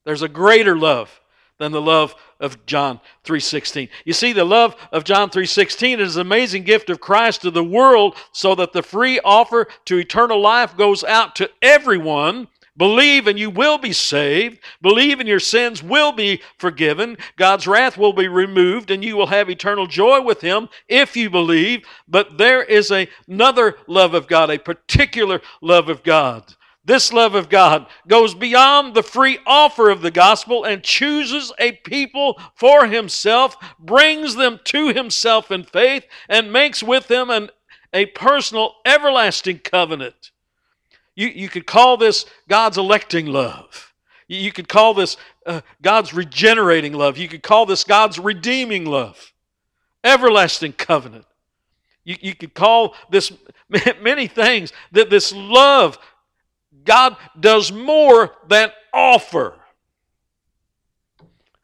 There's 0.06 0.22
a 0.22 0.30
greater 0.30 0.78
love 0.78 1.20
than 1.60 1.72
the 1.72 1.82
love 1.82 2.15
of 2.39 2.65
John 2.65 3.00
3:16. 3.24 3.89
You 4.06 4.13
see 4.13 4.34
the 4.34 4.45
love 4.45 4.76
of 4.91 5.04
John 5.04 5.30
3:16 5.30 6.00
is 6.00 6.15
an 6.15 6.22
amazing 6.22 6.63
gift 6.63 6.89
of 6.89 7.00
Christ 7.00 7.41
to 7.41 7.52
the 7.52 7.63
world 7.63 8.15
so 8.32 8.56
that 8.56 8.74
the 8.74 8.82
free 8.82 9.19
offer 9.24 9.67
to 9.86 9.98
eternal 9.98 10.39
life 10.39 10.76
goes 10.76 11.04
out 11.04 11.36
to 11.36 11.52
everyone. 11.62 12.48
Believe 12.78 13.28
and 13.28 13.38
you 13.38 13.50
will 13.50 13.78
be 13.78 13.91
saved. 13.91 14.60
Believe 14.82 15.19
and 15.19 15.28
your 15.28 15.41
sins 15.41 15.84
will 15.84 16.13
be 16.13 16.41
forgiven. 16.58 17.17
God's 17.36 17.67
wrath 17.67 17.98
will 17.98 18.13
be 18.13 18.30
removed 18.30 18.89
and 18.89 19.04
you 19.04 19.17
will 19.17 19.28
have 19.28 19.50
eternal 19.50 19.86
joy 19.86 20.22
with 20.22 20.39
him 20.39 20.69
if 20.88 21.17
you 21.17 21.30
believe. 21.30 21.86
But 22.08 22.38
there 22.38 22.63
is 22.63 22.89
a, 22.89 23.10
another 23.28 23.76
love 23.88 24.13
of 24.13 24.28
God, 24.28 24.50
a 24.50 24.58
particular 24.58 25.41
love 25.62 25.89
of 25.89 26.04
God 26.04 26.56
this 26.89 27.13
love 27.13 27.36
of 27.36 27.49
God 27.49 27.86
goes 28.08 28.34
beyond 28.34 28.95
the 28.95 29.04
free 29.04 29.38
offer 29.45 29.91
of 29.91 30.02
the 30.02 30.10
gospel 30.10 30.63
and 30.63 30.82
chooses 30.82 31.54
a 31.60 31.73
people 31.73 32.41
for 32.56 32.88
himself, 32.88 33.56
brings 33.78 34.34
them 34.34 34.60
to 34.63 34.88
himself 34.88 35.52
in 35.52 35.63
faith, 35.63 36.04
and 36.28 36.52
makes 36.52 36.82
with 36.82 37.08
them 37.08 37.30
an, 37.30 37.52
a 37.93 38.08
personal, 38.08 38.73
everlasting 38.86 39.60
covenant. 39.60 40.32
You, 41.15 41.28
you 41.28 41.47
could 41.47 41.67
call 41.67 41.95
this 41.95 42.25
God's 42.47 42.80
electing 42.80 43.28
love. 43.28 43.93
You 44.28 44.52
could 44.52 44.67
call 44.67 44.95
this 44.95 45.15
uh, 45.45 45.62
God's 45.84 46.12
regenerating 46.12 46.93
love. 46.93 47.19
You 47.19 47.28
could 47.28 47.43
call 47.43 47.67
this 47.67 47.84
God's 47.84 48.17
redeeming 48.17 48.86
love. 48.86 49.32
Everlasting 50.04 50.73
covenant. 50.73 51.25
You, 52.04 52.15
you 52.19 52.34
could 52.34 52.56
call 52.56 52.95
this 53.12 53.32
many 54.02 54.25
things 54.25 54.73
that 54.91 55.12
this 55.12 55.32
love 55.32 55.99
God 56.84 57.18
does 57.39 57.72
more 57.72 58.36
than 58.48 58.70
offer. 58.94 59.56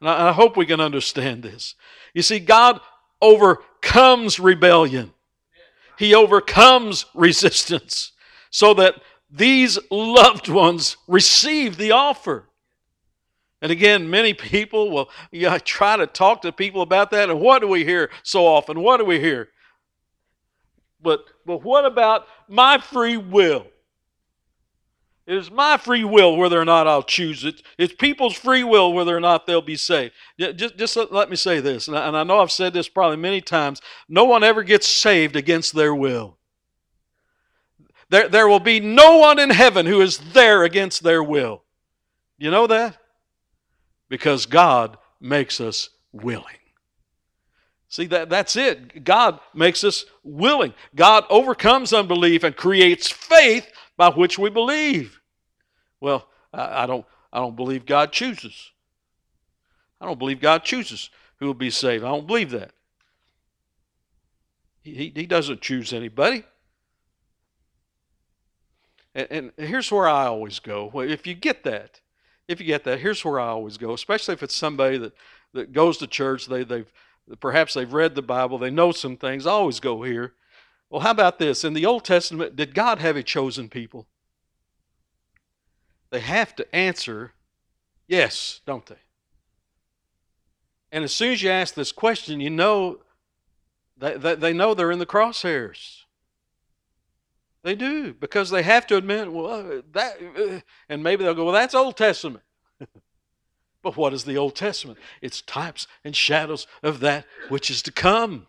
And 0.01 0.09
I, 0.09 0.31
hope 0.31 0.57
we 0.57 0.65
can 0.65 0.79
understand 0.79 1.43
this. 1.43 1.75
You 2.13 2.21
see, 2.21 2.39
God 2.39 2.79
overcomes 3.21 4.39
rebellion, 4.39 5.13
He 5.97 6.13
overcomes 6.13 7.05
resistance 7.13 8.11
so 8.49 8.73
that 8.75 8.95
these 9.29 9.79
loved 9.91 10.47
ones 10.47 10.97
receive 11.07 11.77
the 11.77 11.91
offer. 11.91 12.45
And 13.61 13.71
again, 13.71 14.09
many 14.09 14.33
people 14.33 14.91
will 14.91 15.09
yeah, 15.31 15.57
try 15.57 15.97
to 15.97 16.05
talk 16.05 16.41
to 16.43 16.51
people 16.51 16.81
about 16.81 17.11
that. 17.11 17.29
And 17.29 17.39
what 17.39 17.61
do 17.61 17.67
we 17.67 17.83
hear 17.83 18.11
so 18.21 18.45
often? 18.45 18.79
What 18.81 18.97
do 18.97 19.05
we 19.05 19.19
hear? 19.19 19.49
But, 21.01 21.25
but 21.45 21.63
what 21.63 21.85
about 21.85 22.27
my 22.47 22.77
free 22.77 23.17
will? 23.17 23.65
It 25.27 25.35
is 25.35 25.49
my 25.49 25.77
free 25.77 26.03
will 26.03 26.37
whether 26.37 26.59
or 26.59 26.65
not 26.65 26.85
I'll 26.85 27.01
choose 27.01 27.43
it. 27.45 27.63
It's 27.79 27.93
people's 27.93 28.35
free 28.35 28.63
will 28.63 28.93
whether 28.93 29.15
or 29.15 29.19
not 29.19 29.47
they'll 29.47 29.61
be 29.61 29.75
saved. 29.75 30.13
Just, 30.37 30.77
just 30.77 30.95
let 31.11 31.31
me 31.31 31.35
say 31.35 31.59
this, 31.59 31.87
and 31.87 31.97
I 31.97 32.23
know 32.23 32.39
I've 32.39 32.51
said 32.51 32.73
this 32.73 32.87
probably 32.87 33.17
many 33.17 33.41
times 33.41 33.81
no 34.07 34.25
one 34.25 34.43
ever 34.43 34.61
gets 34.61 34.87
saved 34.87 35.35
against 35.35 35.73
their 35.73 35.95
will. 35.95 36.37
There, 38.09 38.29
there 38.29 38.47
will 38.47 38.59
be 38.59 38.79
no 38.79 39.17
one 39.17 39.39
in 39.39 39.49
heaven 39.49 39.87
who 39.87 40.01
is 40.01 40.19
there 40.33 40.63
against 40.63 41.01
their 41.01 41.23
will. 41.23 41.63
You 42.37 42.51
know 42.51 42.67
that? 42.67 42.97
Because 44.09 44.45
God 44.45 44.97
makes 45.19 45.59
us 45.59 45.89
willing. 46.11 46.45
See, 47.89 48.05
that, 48.07 48.29
that's 48.29 48.55
it. 48.55 49.03
God 49.03 49.39
makes 49.55 49.83
us 49.83 50.05
willing. 50.23 50.73
God 50.93 51.23
overcomes 51.31 51.93
unbelief 51.93 52.43
and 52.43 52.55
creates 52.55 53.09
faith 53.09 53.71
by 53.97 54.09
which 54.09 54.37
we 54.37 54.49
believe. 54.49 55.21
Well, 55.99 56.27
I, 56.53 56.83
I 56.83 56.85
don't 56.85 57.05
I 57.31 57.39
don't 57.39 57.55
believe 57.55 57.85
God 57.85 58.11
chooses. 58.11 58.71
I 59.99 60.05
don't 60.05 60.19
believe 60.19 60.39
God 60.39 60.63
chooses 60.63 61.09
who 61.37 61.47
will 61.47 61.53
be 61.53 61.69
saved. 61.69 62.03
I 62.03 62.09
don't 62.09 62.27
believe 62.27 62.51
that. 62.51 62.71
He, 64.81 65.11
he 65.15 65.25
doesn't 65.25 65.61
choose 65.61 65.91
anybody. 65.93 66.43
And, 69.15 69.27
and 69.31 69.51
here's 69.57 69.91
where 69.91 70.07
I 70.07 70.27
always 70.27 70.59
go. 70.59 70.91
If 71.01 71.25
you 71.25 71.33
get 71.33 71.63
that, 71.63 72.01
if 72.47 72.59
you 72.59 72.67
get 72.67 72.83
that, 72.83 72.99
here's 72.99 73.25
where 73.25 73.39
I 73.39 73.47
always 73.47 73.77
go, 73.77 73.93
especially 73.93 74.33
if 74.33 74.43
it's 74.43 74.55
somebody 74.55 74.97
that, 74.99 75.13
that 75.53 75.73
goes 75.73 75.97
to 75.97 76.07
church, 76.07 76.45
they, 76.45 76.63
they've 76.63 76.91
perhaps 77.39 77.73
they've 77.73 77.91
read 77.91 78.13
the 78.13 78.21
Bible, 78.21 78.59
they 78.59 78.69
know 78.69 78.91
some 78.91 79.17
things. 79.17 79.47
I 79.47 79.51
always 79.51 79.79
go 79.79 80.03
here. 80.03 80.33
Well, 80.89 81.01
how 81.01 81.11
about 81.11 81.39
this? 81.39 81.63
In 81.63 81.73
the 81.73 81.85
Old 81.85 82.05
Testament, 82.05 82.55
did 82.55 82.73
God 82.73 82.99
have 82.99 83.15
a 83.15 83.23
chosen 83.23 83.69
people? 83.69 84.07
They 86.11 86.19
have 86.19 86.55
to 86.55 86.75
answer 86.75 87.33
yes, 88.07 88.61
don't 88.65 88.85
they? 88.85 88.95
And 90.91 91.03
as 91.03 91.11
soon 91.13 91.33
as 91.33 91.43
you 91.43 91.49
ask 91.49 91.73
this 91.73 91.91
question, 91.91 92.39
you 92.39 92.49
know 92.49 92.99
they, 93.97 94.35
they, 94.35 94.53
know 94.53 94.73
they're 94.73 94.91
in 94.91 94.99
the 94.99 95.05
crosshairs. 95.05 96.03
They 97.63 97.75
do 97.75 98.13
because 98.13 98.49
they 98.49 98.61
have 98.63 98.85
to 98.87 98.97
admit, 98.97 99.31
well, 99.31 99.47
uh, 99.47 99.81
that, 99.93 100.17
uh, 100.37 100.59
and 100.87 101.01
maybe 101.01 101.23
they'll 101.23 101.33
go, 101.33 101.45
well, 101.45 101.53
that's 101.53 101.73
Old 101.73 101.97
Testament. 101.97 102.43
but 103.81 103.97
what 103.97 104.13
is 104.13 104.25
the 104.25 104.37
Old 104.37 104.55
Testament? 104.55 104.99
It's 105.21 105.41
types 105.41 105.87
and 106.03 106.15
shadows 106.15 106.67
of 106.83 106.99
that 106.99 107.25
which 107.49 107.71
is 107.71 107.81
to 107.83 107.91
come 107.91 108.47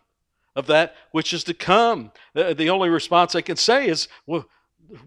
of 0.57 0.65
that 0.65 0.95
which 1.11 1.33
is 1.33 1.43
to 1.45 1.53
come. 1.53 2.11
The, 2.33 2.69
only 2.69 2.89
response 2.89 3.35
I 3.35 3.41
can 3.41 3.55
say 3.55 3.87
is, 3.87 4.07
well, 4.25 4.45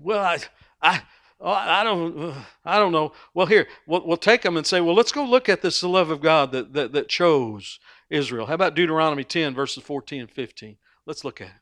well, 0.00 0.22
I, 0.22 0.38
I, 0.80 1.02
oh, 1.40 1.50
I 1.50 1.82
don't, 1.82 2.34
I 2.64 2.78
don't 2.78 2.92
know. 2.92 3.12
Well, 3.34 3.46
here, 3.46 3.66
we'll, 3.84 4.06
we'll 4.06 4.16
take 4.16 4.42
them 4.42 4.56
and 4.56 4.64
say, 4.64 4.80
well, 4.80 4.94
let's 4.94 5.10
go 5.10 5.24
look 5.24 5.48
at 5.48 5.60
this 5.60 5.80
the 5.80 5.88
love 5.88 6.10
of 6.10 6.20
God 6.20 6.52
that, 6.52 6.72
that, 6.74 6.92
that 6.92 7.08
chose 7.08 7.80
Israel. 8.08 8.46
How 8.46 8.54
about 8.54 8.76
Deuteronomy 8.76 9.24
10, 9.24 9.52
verses 9.52 9.82
14 9.82 10.20
and 10.20 10.30
15? 10.30 10.76
Let's 11.04 11.24
look 11.24 11.40
at 11.40 11.48
it. 11.48 11.52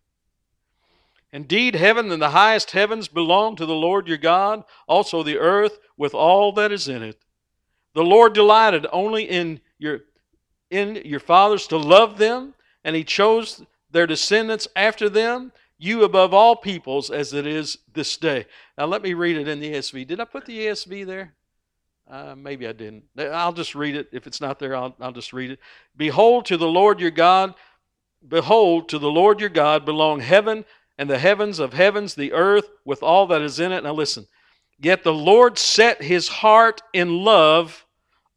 Indeed, 1.33 1.75
heaven 1.75 2.13
and 2.13 2.21
the 2.21 2.31
highest 2.31 2.73
heavens 2.73 3.09
belong 3.09 3.57
to 3.57 3.67
the 3.67 3.75
Lord 3.75 4.07
your 4.07 4.19
God, 4.19 4.65
also 4.87 5.23
the 5.23 5.39
earth 5.39 5.79
with 5.97 6.13
all 6.15 6.53
that 6.53 6.73
is 6.73 6.89
in 6.89 7.03
it. 7.03 7.19
The 7.95 8.03
Lord 8.03 8.35
delighted 8.35 8.87
only 8.93 9.25
in 9.25 9.61
your 9.79 10.01
in 10.71 10.97
your 11.07 11.21
fathers 11.21 11.67
to 11.69 11.79
love 11.79 12.19
them, 12.19 12.53
and 12.85 12.95
he 12.95 13.03
chose 13.03 13.65
their 13.91 14.07
descendants 14.07 14.69
after 14.77 15.09
them, 15.09 15.53
you 15.79 16.03
above 16.05 16.35
all 16.35 16.57
peoples 16.57 17.11
as 17.11 17.33
it 17.33 17.47
is 17.47 17.79
this 17.93 18.17
day. 18.17 18.47
Now 18.77 18.87
let 18.87 19.03
me 19.03 19.15
read 19.15 19.37
it 19.37 19.49
in 19.49 19.61
the 19.61 19.75
ESV. 19.75 20.07
Did 20.07 20.21
I 20.21 20.25
put 20.25 20.45
the 20.45 20.59
ESV 20.59 21.07
there? 21.07 21.35
Uh, 22.11 22.35
maybe 22.37 22.67
I 22.67 22.73
didn't. 22.73 23.05
I'll 23.19 23.53
just 23.53 23.75
read 23.75 23.95
it. 23.95 24.09
If 24.13 24.27
it's 24.27 24.41
not 24.41 24.59
there, 24.59 24.75
I'll, 24.75 24.97
I'll 24.99 25.13
just 25.13 25.33
read 25.33 25.51
it. 25.51 25.61
Behold, 25.97 26.47
to 26.47 26.57
the 26.57 26.67
Lord 26.67 27.01
your 27.01 27.11
God, 27.11 27.55
behold, 28.27 28.89
to 28.89 28.99
the 28.99 29.11
Lord 29.11 29.41
your 29.41 29.51
God 29.51 29.85
belong 29.85 30.21
heaven 30.21 30.65
and 30.97 31.09
the 31.09 31.19
heavens 31.19 31.59
of 31.59 31.75
heavens, 31.75 32.15
the 32.15 32.33
earth 32.33 32.69
with 32.85 33.03
all 33.03 33.27
that 33.29 33.43
is 33.43 33.61
in 33.61 33.73
it. 33.73 33.85
Now 33.85 33.93
listen. 33.93 34.27
Yet 34.81 35.05
the 35.05 35.13
Lord 35.13 35.59
set 35.59 36.03
his 36.03 36.29
heart 36.29 36.83
in 36.93 37.25
love 37.25 37.85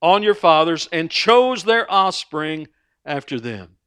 on 0.02 0.22
your 0.22 0.36
fathers 0.36 0.90
and 0.92 1.10
chose 1.10 1.64
their 1.64 1.90
offspring 1.92 2.68
after 3.06 3.40
them. 3.40 3.78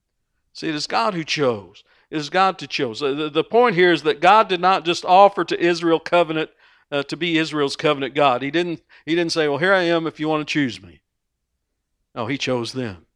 See, 0.54 0.68
it 0.68 0.74
is 0.74 0.86
God 0.86 1.14
who 1.14 1.24
chose. 1.24 1.84
It 2.10 2.16
is 2.16 2.30
God 2.30 2.58
to 2.60 2.66
chose. 2.66 3.00
The, 3.00 3.28
the 3.28 3.44
point 3.44 3.74
here 3.74 3.92
is 3.92 4.04
that 4.04 4.20
God 4.20 4.48
did 4.48 4.60
not 4.60 4.84
just 4.84 5.04
offer 5.04 5.44
to 5.44 5.60
Israel 5.60 6.00
covenant 6.00 6.50
uh, 6.92 7.02
to 7.02 7.16
be 7.16 7.38
Israel's 7.38 7.76
covenant 7.76 8.14
God. 8.14 8.40
He 8.40 8.50
didn't. 8.50 8.80
He 9.04 9.14
didn't 9.14 9.32
say, 9.32 9.48
"Well, 9.48 9.58
here 9.58 9.74
I 9.74 9.82
am. 9.82 10.06
If 10.06 10.20
you 10.20 10.28
want 10.28 10.46
to 10.46 10.52
choose 10.52 10.80
me." 10.80 11.00
No, 12.14 12.26
He 12.26 12.38
chose 12.38 12.72
them. 12.72 13.06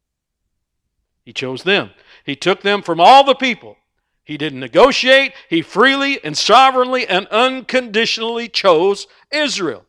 He 1.23 1.31
chose 1.31 1.63
them. 1.63 1.91
He 2.25 2.35
took 2.35 2.61
them 2.61 2.81
from 2.81 2.99
all 2.99 3.23
the 3.23 3.35
people. 3.35 3.77
He 4.23 4.37
didn't 4.37 4.59
negotiate. 4.59 5.33
He 5.49 5.61
freely 5.61 6.23
and 6.23 6.37
sovereignly 6.37 7.07
and 7.07 7.25
unconditionally 7.27 8.49
chose 8.49 9.07
Israel. 9.31 9.85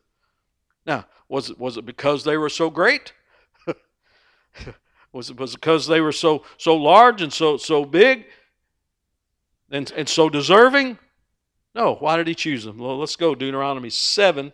Now, 0.86 1.06
was 1.28 1.50
it, 1.50 1.58
was 1.58 1.76
it 1.76 1.84
because 1.84 2.24
they 2.24 2.36
were 2.36 2.48
so 2.48 2.70
great? 2.70 3.12
Was 5.12 5.30
it 5.30 5.38
was 5.38 5.54
because 5.54 5.86
they 5.86 6.00
were 6.00 6.12
so 6.12 6.44
so 6.56 6.76
large 6.76 7.22
and 7.22 7.32
so 7.32 7.56
so 7.56 7.84
big? 7.84 8.26
and, 9.70 9.92
and 9.96 10.08
so 10.08 10.28
deserving? 10.28 10.98
No. 11.74 11.94
Why 11.96 12.16
did 12.16 12.26
he 12.26 12.34
choose 12.34 12.64
them? 12.64 12.78
Well, 12.78 12.98
let's 12.98 13.16
go. 13.16 13.34
Deuteronomy 13.34 13.90
7, 13.90 14.52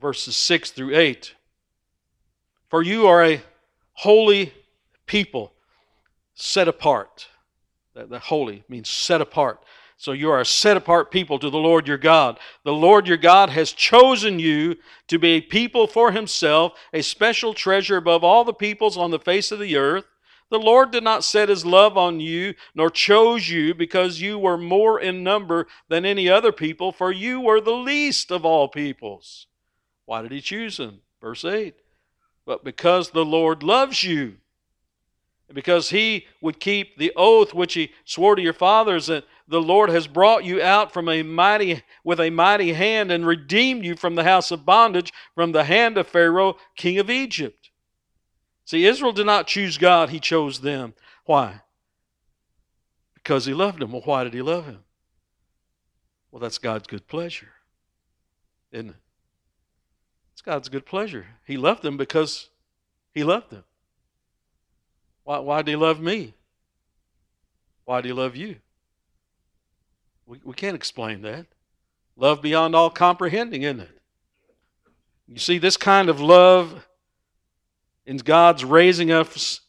verses 0.00 0.36
6 0.36 0.70
through 0.70 0.96
8. 0.96 1.34
For 2.68 2.82
you 2.82 3.06
are 3.06 3.24
a 3.24 3.42
holy 3.92 4.52
people, 5.06 5.52
set 6.34 6.68
apart. 6.68 7.28
That, 7.94 8.10
that 8.10 8.22
holy 8.22 8.64
means 8.68 8.88
set 8.88 9.20
apart. 9.20 9.62
So 10.00 10.12
you 10.12 10.30
are 10.30 10.40
a 10.40 10.46
set 10.46 10.78
apart 10.78 11.10
people 11.10 11.38
to 11.38 11.50
the 11.50 11.58
Lord 11.58 11.86
your 11.86 11.98
God. 11.98 12.38
The 12.64 12.72
Lord 12.72 13.06
your 13.06 13.18
God 13.18 13.50
has 13.50 13.70
chosen 13.70 14.38
you 14.38 14.76
to 15.08 15.18
be 15.18 15.32
a 15.32 15.40
people 15.42 15.86
for 15.86 16.10
himself, 16.10 16.72
a 16.94 17.02
special 17.02 17.52
treasure 17.52 17.98
above 17.98 18.24
all 18.24 18.42
the 18.42 18.54
peoples 18.54 18.96
on 18.96 19.10
the 19.10 19.18
face 19.18 19.52
of 19.52 19.58
the 19.58 19.76
earth. 19.76 20.06
The 20.48 20.58
Lord 20.58 20.90
did 20.90 21.04
not 21.04 21.22
set 21.22 21.50
his 21.50 21.66
love 21.66 21.98
on 21.98 22.18
you, 22.18 22.54
nor 22.74 22.88
chose 22.88 23.50
you 23.50 23.74
because 23.74 24.22
you 24.22 24.38
were 24.38 24.56
more 24.56 24.98
in 24.98 25.22
number 25.22 25.66
than 25.90 26.06
any 26.06 26.30
other 26.30 26.50
people, 26.50 26.92
for 26.92 27.12
you 27.12 27.38
were 27.38 27.60
the 27.60 27.70
least 27.70 28.30
of 28.30 28.46
all 28.46 28.68
peoples. 28.68 29.48
Why 30.06 30.22
did 30.22 30.32
he 30.32 30.40
choose 30.40 30.78
them? 30.78 31.02
Verse 31.20 31.44
8. 31.44 31.74
But 32.46 32.64
because 32.64 33.10
the 33.10 33.26
Lord 33.26 33.62
loves 33.62 34.02
you, 34.02 34.38
because 35.54 35.90
he 35.90 36.26
would 36.40 36.60
keep 36.60 36.96
the 36.96 37.12
oath 37.16 37.52
which 37.52 37.74
he 37.74 37.92
swore 38.04 38.36
to 38.36 38.42
your 38.42 38.52
fathers 38.52 39.06
that 39.06 39.24
the 39.48 39.60
Lord 39.60 39.90
has 39.90 40.06
brought 40.06 40.44
you 40.44 40.62
out 40.62 40.92
from 40.92 41.08
a 41.08 41.22
mighty 41.22 41.82
with 42.04 42.20
a 42.20 42.30
mighty 42.30 42.72
hand 42.72 43.10
and 43.10 43.26
redeemed 43.26 43.84
you 43.84 43.96
from 43.96 44.14
the 44.14 44.24
house 44.24 44.50
of 44.50 44.64
bondage 44.64 45.12
from 45.34 45.52
the 45.52 45.64
hand 45.64 45.98
of 45.98 46.06
Pharaoh 46.06 46.56
king 46.76 46.98
of 46.98 47.10
Egypt. 47.10 47.70
See, 48.64 48.86
Israel 48.86 49.12
did 49.12 49.26
not 49.26 49.48
choose 49.48 49.76
God, 49.76 50.10
he 50.10 50.20
chose 50.20 50.60
them. 50.60 50.94
Why? 51.24 51.62
Because 53.14 53.46
he 53.46 53.52
loved 53.52 53.80
them. 53.80 53.92
Well, 53.92 54.02
why 54.04 54.24
did 54.24 54.34
he 54.34 54.42
love 54.42 54.66
him? 54.66 54.84
Well, 56.30 56.40
that's 56.40 56.58
God's 56.58 56.86
good 56.86 57.08
pleasure. 57.08 57.50
Isn't 58.70 58.90
it? 58.90 58.96
It's 60.32 60.42
God's 60.42 60.68
good 60.68 60.86
pleasure. 60.86 61.26
He 61.44 61.56
loved 61.56 61.82
them 61.82 61.96
because 61.96 62.50
he 63.12 63.24
loved 63.24 63.50
them. 63.50 63.64
Why, 65.24 65.38
why 65.38 65.62
did 65.62 65.72
he 65.72 65.76
love 65.76 66.00
me? 66.00 66.34
Why 67.84 68.00
do 68.00 68.08
he 68.08 68.12
love 68.12 68.36
you? 68.36 68.56
We, 70.26 70.40
we 70.44 70.54
can't 70.54 70.76
explain 70.76 71.22
that. 71.22 71.46
Love 72.16 72.42
beyond 72.42 72.74
all 72.74 72.90
comprehending, 72.90 73.62
isn't 73.62 73.80
it? 73.80 73.98
You 75.26 75.38
see, 75.38 75.58
this 75.58 75.76
kind 75.76 76.08
of 76.08 76.20
love 76.20 76.86
in 78.04 78.18
God's 78.18 78.64
raising 78.64 79.12
us 79.12 79.60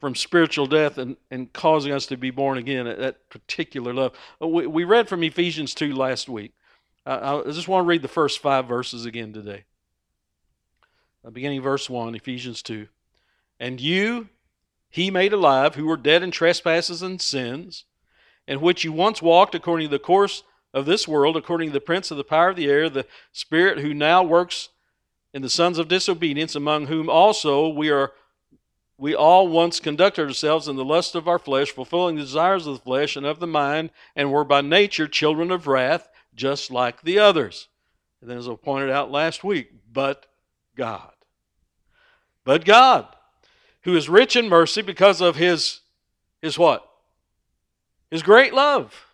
from 0.00 0.14
spiritual 0.14 0.66
death 0.66 0.98
and, 0.98 1.16
and 1.30 1.52
causing 1.52 1.92
us 1.92 2.06
to 2.06 2.16
be 2.16 2.30
born 2.30 2.58
again, 2.58 2.86
that 2.86 3.28
particular 3.28 3.92
love. 3.92 4.12
Uh, 4.40 4.48
we, 4.48 4.66
we 4.66 4.84
read 4.84 5.08
from 5.08 5.22
Ephesians 5.22 5.74
2 5.74 5.94
last 5.94 6.28
week. 6.28 6.52
I 7.04 7.42
just 7.46 7.68
want 7.68 7.84
to 7.84 7.88
read 7.88 8.02
the 8.02 8.08
first 8.08 8.40
five 8.40 8.66
verses 8.66 9.04
again 9.04 9.32
today. 9.32 9.64
Uh, 11.24 11.30
beginning 11.30 11.60
verse 11.60 11.90
1, 11.90 12.14
Ephesians 12.14 12.62
2. 12.62 12.86
And 13.58 13.80
you 13.80 14.28
he 14.90 15.10
made 15.10 15.32
alive 15.32 15.76
who 15.76 15.86
were 15.86 15.96
dead 15.96 16.22
in 16.22 16.30
trespasses 16.30 17.00
and 17.00 17.22
sins 17.22 17.84
in 18.46 18.60
which 18.60 18.84
you 18.84 18.92
once 18.92 19.22
walked 19.22 19.54
according 19.54 19.86
to 19.86 19.90
the 19.90 19.98
course 19.98 20.42
of 20.74 20.84
this 20.84 21.06
world, 21.06 21.36
according 21.36 21.68
to 21.68 21.72
the 21.72 21.80
prince 21.80 22.10
of 22.10 22.16
the 22.16 22.24
power 22.24 22.50
of 22.50 22.56
the 22.56 22.68
air, 22.68 22.90
the 22.90 23.06
spirit 23.32 23.78
who 23.78 23.94
now 23.94 24.22
works 24.22 24.70
in 25.32 25.42
the 25.42 25.48
sons 25.48 25.78
of 25.78 25.88
disobedience, 25.88 26.54
among 26.54 26.86
whom 26.86 27.08
also 27.08 27.68
we 27.68 27.90
are 27.90 28.12
we 28.98 29.14
all 29.14 29.48
once 29.48 29.80
conducted 29.80 30.26
ourselves 30.26 30.68
in 30.68 30.76
the 30.76 30.84
lust 30.84 31.14
of 31.14 31.26
our 31.26 31.38
flesh, 31.38 31.70
fulfilling 31.70 32.16
the 32.16 32.22
desires 32.22 32.66
of 32.66 32.74
the 32.74 32.80
flesh 32.80 33.16
and 33.16 33.24
of 33.24 33.40
the 33.40 33.46
mind, 33.46 33.90
and 34.14 34.30
were 34.30 34.44
by 34.44 34.60
nature 34.60 35.08
children 35.08 35.50
of 35.50 35.66
wrath, 35.66 36.10
just 36.34 36.70
like 36.70 37.00
the 37.00 37.18
others. 37.18 37.68
And 38.20 38.28
then, 38.28 38.36
as 38.36 38.46
I 38.46 38.54
pointed 38.56 38.90
out 38.90 39.10
last 39.10 39.42
week, 39.42 39.72
but 39.90 40.26
God. 40.76 41.12
But 42.44 42.66
God, 42.66 43.06
who 43.82 43.96
is 43.96 44.08
rich 44.08 44.36
in 44.36 44.48
mercy 44.48 44.82
because 44.82 45.20
of 45.20 45.36
his, 45.36 45.80
his 46.42 46.58
what? 46.58 46.86
His 48.10 48.22
great 48.22 48.52
love. 48.52 49.06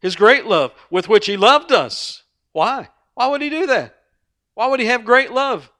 His 0.00 0.16
great 0.16 0.46
love 0.46 0.72
with 0.90 1.08
which 1.08 1.26
He 1.26 1.36
loved 1.36 1.72
us. 1.72 2.24
Why? 2.52 2.88
Why 3.14 3.28
would 3.28 3.40
He 3.40 3.48
do 3.48 3.66
that? 3.66 3.94
Why 4.54 4.66
would 4.66 4.80
He 4.80 4.86
have 4.86 5.04
great 5.04 5.30
love 5.30 5.70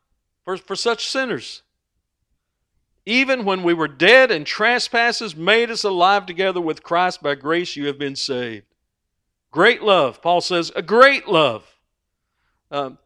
for, 0.45 0.57
for 0.57 0.77
such 0.77 1.09
sinners? 1.09 1.63
Even 3.05 3.45
when 3.45 3.65
we 3.65 3.75
were 3.75 3.89
dead 3.89 4.31
and 4.31 4.47
trespasses, 4.47 5.35
made 5.35 5.71
us 5.71 5.83
alive 5.83 6.25
together 6.25 6.61
with 6.61 6.85
Christ. 6.85 7.21
By 7.21 7.35
grace 7.35 7.75
you 7.75 7.87
have 7.87 7.99
been 7.99 8.15
saved. 8.15 8.67
Great 9.51 9.83
love. 9.83 10.23
Paul 10.23 10.41
says, 10.41 10.71
a 10.75 10.83
great 10.83 11.27
love. 11.27 11.67
Um, 12.71 12.99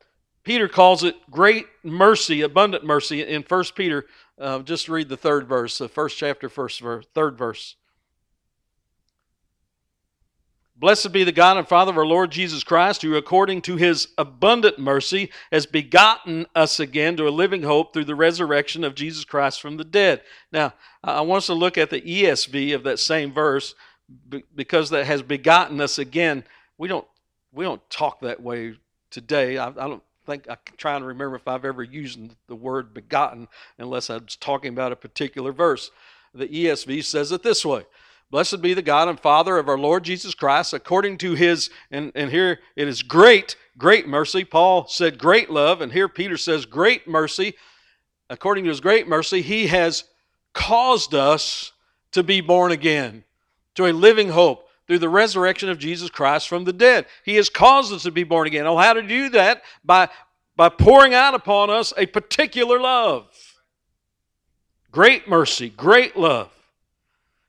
Peter 0.44 0.68
calls 0.68 1.02
it 1.02 1.16
great 1.30 1.66
mercy, 1.82 2.42
abundant 2.42 2.84
mercy 2.84 3.22
in 3.22 3.42
1 3.42 3.64
Peter. 3.74 4.04
Uh, 4.38 4.58
just 4.60 4.88
read 4.88 5.08
the 5.08 5.16
third 5.16 5.46
verse, 5.46 5.78
the 5.78 5.88
first 5.88 6.18
chapter, 6.18 6.48
first 6.48 6.80
verse, 6.80 7.06
third 7.14 7.38
verse. 7.38 7.76
Blessed 10.78 11.10
be 11.10 11.24
the 11.24 11.32
God 11.32 11.56
and 11.56 11.66
Father 11.66 11.90
of 11.90 11.96
our 11.96 12.04
Lord 12.04 12.30
Jesus 12.30 12.62
Christ, 12.62 13.00
who 13.00 13.16
according 13.16 13.62
to 13.62 13.76
his 13.76 14.08
abundant 14.18 14.78
mercy 14.78 15.30
has 15.50 15.64
begotten 15.64 16.44
us 16.54 16.78
again 16.78 17.16
to 17.16 17.26
a 17.26 17.30
living 17.30 17.62
hope 17.62 17.94
through 17.94 18.04
the 18.04 18.14
resurrection 18.14 18.84
of 18.84 18.94
Jesus 18.94 19.24
Christ 19.24 19.62
from 19.62 19.78
the 19.78 19.84
dead. 19.84 20.20
Now, 20.52 20.74
I 21.02 21.22
want 21.22 21.38
us 21.38 21.46
to 21.46 21.54
look 21.54 21.78
at 21.78 21.88
the 21.88 22.02
ESV 22.02 22.74
of 22.74 22.82
that 22.82 22.98
same 22.98 23.32
verse 23.32 23.74
because 24.54 24.90
that 24.90 25.06
has 25.06 25.22
begotten 25.22 25.80
us 25.80 25.98
again. 25.98 26.44
We 26.76 26.88
don't 26.88 27.06
we 27.52 27.64
don't 27.64 27.88
talk 27.88 28.20
that 28.20 28.42
way 28.42 28.74
today. 29.10 29.56
I, 29.56 29.68
I 29.68 29.72
don't 29.72 30.02
think 30.26 30.46
I'm 30.50 30.56
trying 30.76 31.00
to 31.00 31.06
remember 31.06 31.36
if 31.36 31.48
I've 31.48 31.64
ever 31.64 31.82
used 31.82 32.18
the 32.48 32.56
word 32.56 32.92
begotten 32.92 33.48
unless 33.78 34.10
I 34.10 34.14
was 34.18 34.36
talking 34.36 34.72
about 34.72 34.92
a 34.92 34.96
particular 34.96 35.52
verse. 35.52 35.90
The 36.34 36.48
ESV 36.48 37.04
says 37.04 37.32
it 37.32 37.42
this 37.42 37.64
way 37.64 37.84
Blessed 38.30 38.60
be 38.60 38.74
the 38.74 38.82
God 38.82 39.08
and 39.08 39.18
Father 39.18 39.56
of 39.56 39.68
our 39.68 39.78
Lord 39.78 40.02
Jesus 40.02 40.34
Christ, 40.34 40.72
according 40.72 41.18
to 41.18 41.34
his, 41.34 41.70
and, 41.90 42.10
and 42.14 42.30
here 42.30 42.58
it 42.74 42.88
is 42.88 43.02
great, 43.02 43.56
great 43.78 44.08
mercy. 44.08 44.44
Paul 44.44 44.88
said 44.88 45.18
great 45.18 45.48
love, 45.48 45.80
and 45.80 45.92
here 45.92 46.08
Peter 46.08 46.36
says 46.36 46.66
great 46.66 47.06
mercy. 47.06 47.54
According 48.28 48.64
to 48.64 48.70
his 48.70 48.80
great 48.80 49.06
mercy, 49.06 49.42
he 49.42 49.68
has 49.68 50.04
caused 50.52 51.14
us 51.14 51.72
to 52.12 52.24
be 52.24 52.40
born 52.40 52.72
again 52.72 53.22
to 53.76 53.86
a 53.86 53.92
living 53.92 54.30
hope 54.30 54.65
through 54.86 54.98
the 54.98 55.08
resurrection 55.08 55.68
of 55.68 55.78
Jesus 55.78 56.10
Christ 56.10 56.48
from 56.48 56.64
the 56.64 56.72
dead. 56.72 57.06
He 57.24 57.36
has 57.36 57.48
caused 57.48 57.92
us 57.92 58.04
to 58.04 58.10
be 58.10 58.24
born 58.24 58.46
again. 58.46 58.66
Oh, 58.66 58.76
how 58.76 58.92
to 58.92 59.02
do 59.02 59.28
that? 59.30 59.62
By, 59.84 60.08
by 60.56 60.68
pouring 60.68 61.14
out 61.14 61.34
upon 61.34 61.70
us 61.70 61.92
a 61.96 62.06
particular 62.06 62.80
love. 62.80 63.28
Great 64.90 65.28
mercy, 65.28 65.70
great 65.70 66.16
love. 66.16 66.50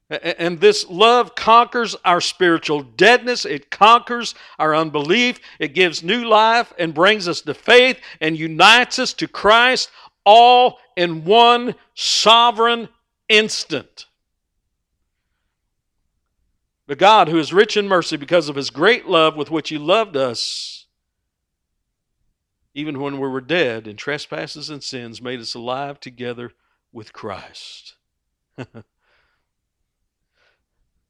And 0.10 0.62
this 0.62 0.89
love 0.89 1.36
conquers 1.36 1.95
our 2.06 2.21
spiritual 2.21 2.82
deadness. 2.82 3.43
It 3.43 3.69
conquers 3.69 4.36
our 4.58 4.73
unbelief. 4.73 5.39
It 5.60 5.73
gives 5.73 6.02
new 6.02 6.23
life 6.23 6.73
and 6.80 6.93
brings 6.93 7.28
us 7.28 7.41
to 7.41 7.54
faith 7.54 8.00
and 8.21 8.38
unites 8.38 9.00
us 9.00 9.13
to 9.15 9.28
Christ 9.28 9.89
all 10.26 10.80
in 10.95 11.26
one 11.26 11.76
sovereign 11.93 12.88
instant. 13.28 14.06
But 16.88 16.97
God, 16.97 17.28
who 17.28 17.38
is 17.38 17.54
rich 17.54 17.76
in 17.76 17.88
mercy 17.88 18.15
because 18.15 18.47
of 18.47 18.56
his 18.56 18.69
great 18.69 19.08
love 19.08 19.36
with 19.36 19.52
which 19.52 19.69
he 19.69 19.78
loved 19.78 20.15
us, 20.15 20.86
even 22.73 23.02
when 23.02 23.19
we 23.19 23.28
were 23.28 23.41
dead 23.41 23.88
in 23.88 23.97
trespasses 23.97 24.69
and 24.69 24.82
sins, 24.82 25.21
made 25.21 25.41
us 25.41 25.54
alive 25.54 26.00
together 26.00 26.54
with 26.93 27.12
Christ. 27.12 27.95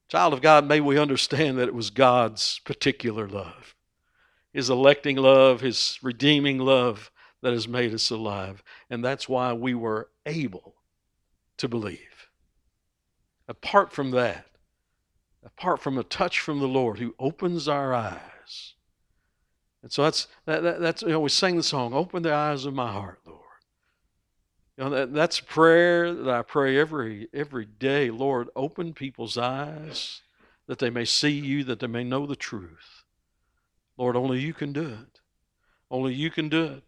Child 0.07 0.33
of 0.33 0.41
God, 0.41 0.65
may 0.65 0.79
we 0.79 0.97
understand 0.97 1.57
that 1.57 1.67
it 1.67 1.75
was 1.75 1.89
God's 1.89 2.59
particular 2.59 3.27
love, 3.27 3.75
His 4.53 4.69
electing 4.69 5.17
love, 5.17 5.59
His 5.61 5.99
redeeming 6.01 6.57
love 6.57 7.11
that 7.41 7.53
has 7.53 7.67
made 7.67 7.93
us 7.93 8.09
alive. 8.09 8.63
And 8.89 9.03
that's 9.03 9.29
why 9.29 9.53
we 9.53 9.73
were 9.75 10.09
able 10.25 10.75
to 11.57 11.67
believe. 11.67 12.29
Apart 13.47 13.91
from 13.91 14.11
that, 14.11 14.45
apart 15.47 15.79
from 15.79 15.97
a 15.97 16.03
touch 16.03 16.39
from 16.41 16.59
the 16.59 16.67
Lord 16.67 16.99
who 16.99 17.15
opens 17.17 17.67
our 17.69 17.93
eyes. 17.93 18.73
And 19.81 19.91
so 19.91 20.03
that's, 20.03 20.27
that, 20.45 20.61
that, 20.61 20.81
that's 20.81 21.01
you 21.01 21.09
know, 21.09 21.21
we 21.21 21.29
sing 21.29 21.55
the 21.55 21.63
song, 21.63 21.93
Open 21.93 22.21
the 22.21 22.33
Eyes 22.33 22.65
of 22.65 22.73
My 22.73 22.91
Heart, 22.91 23.21
Lord. 23.25 23.39
You 24.77 24.83
know, 24.83 24.89
that, 24.89 25.13
that's 25.13 25.39
prayer 25.39 26.13
that 26.13 26.33
I 26.33 26.41
pray 26.41 26.77
every 26.77 27.29
every 27.33 27.65
day. 27.65 28.11
Lord, 28.11 28.49
open 28.55 28.93
people's 28.93 29.37
eyes 29.37 30.21
that 30.67 30.79
they 30.79 30.89
may 30.89 31.05
see 31.05 31.31
you, 31.31 31.63
that 31.63 31.79
they 31.79 31.87
may 31.87 32.03
know 32.03 32.25
the 32.25 32.35
truth. 32.35 33.03
Lord, 33.97 34.15
only 34.15 34.39
you 34.39 34.53
can 34.53 34.73
do 34.73 34.85
it. 34.85 35.21
Only 35.89 36.13
you 36.13 36.29
can 36.29 36.49
do 36.49 36.63
it. 36.65 36.83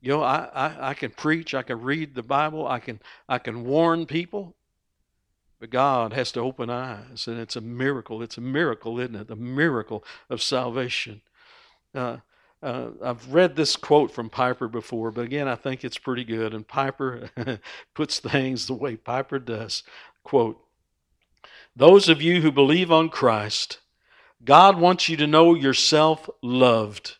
You 0.00 0.10
know, 0.10 0.22
I, 0.22 0.48
I, 0.54 0.90
I 0.90 0.94
can 0.94 1.10
preach, 1.10 1.54
I 1.54 1.62
can 1.62 1.80
read 1.80 2.14
the 2.14 2.22
Bible, 2.22 2.68
I 2.68 2.78
can 2.78 3.00
I 3.28 3.38
can 3.38 3.64
warn 3.64 4.04
people. 4.04 4.54
But 5.64 5.70
God 5.70 6.12
has 6.12 6.30
to 6.32 6.40
open 6.40 6.68
eyes, 6.68 7.26
and 7.26 7.40
it's 7.40 7.56
a 7.56 7.60
miracle. 7.62 8.20
It's 8.20 8.36
a 8.36 8.42
miracle, 8.42 9.00
isn't 9.00 9.14
it? 9.14 9.28
The 9.28 9.34
miracle 9.34 10.04
of 10.28 10.42
salvation. 10.42 11.22
Uh, 11.94 12.18
uh, 12.62 12.88
I've 13.02 13.32
read 13.32 13.56
this 13.56 13.74
quote 13.74 14.10
from 14.10 14.28
Piper 14.28 14.68
before, 14.68 15.10
but 15.10 15.24
again, 15.24 15.48
I 15.48 15.54
think 15.54 15.82
it's 15.82 15.96
pretty 15.96 16.22
good. 16.22 16.52
And 16.52 16.68
Piper 16.68 17.30
puts 17.94 18.20
things 18.20 18.66
the 18.66 18.74
way 18.74 18.94
Piper 18.96 19.38
does. 19.38 19.84
Quote 20.22 20.62
Those 21.74 22.10
of 22.10 22.20
you 22.20 22.42
who 22.42 22.52
believe 22.52 22.92
on 22.92 23.08
Christ, 23.08 23.78
God 24.44 24.78
wants 24.78 25.08
you 25.08 25.16
to 25.16 25.26
know 25.26 25.54
yourself 25.54 26.28
loved, 26.42 27.16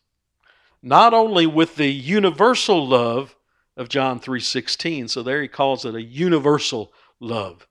not 0.83 1.15
only 1.15 1.47
with 1.47 1.77
the 1.77 1.91
universal 1.91 2.87
love 2.87 3.37
of 3.75 3.89
John 3.89 4.21
3:16. 4.21 5.09
So 5.09 5.23
there 5.23 5.41
he 5.41 5.49
calls 5.49 5.87
it 5.87 5.95
a 5.95 6.03
universal 6.03 6.93
love 7.21 7.67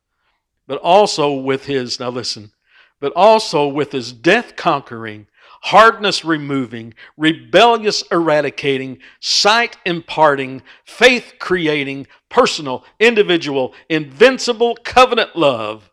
but 0.68 0.80
also 0.80 1.34
with 1.34 1.66
his, 1.66 2.00
now 2.00 2.10
listen, 2.10 2.52
but 3.00 3.14
also 3.16 3.68
with 3.68 3.92
his 3.92 4.14
death 4.14 4.56
conquering, 4.56 5.28
hardness 5.64 6.26
removing, 6.26 6.94
rebellious 7.18 8.04
eradicating, 8.12 9.00
sight 9.20 9.78
imparting, 9.86 10.62
faith 10.86 11.36
creating, 11.40 12.08
personal, 12.30 12.84
individual, 13.00 13.74
invincible 13.90 14.76
covenant 14.84 15.36
love 15.36 15.90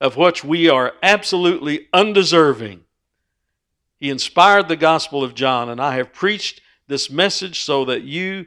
of 0.00 0.16
which 0.16 0.44
we 0.44 0.68
are 0.68 0.92
absolutely 1.02 1.88
undeserving. 1.92 2.84
He 3.98 4.10
inspired 4.10 4.68
the 4.68 4.76
Gospel 4.76 5.24
of 5.24 5.34
John, 5.34 5.70
and 5.70 5.80
I 5.80 5.96
have 5.96 6.12
preached 6.12 6.60
this 6.88 7.10
message 7.10 7.60
so 7.60 7.86
that 7.86 8.02
you 8.02 8.46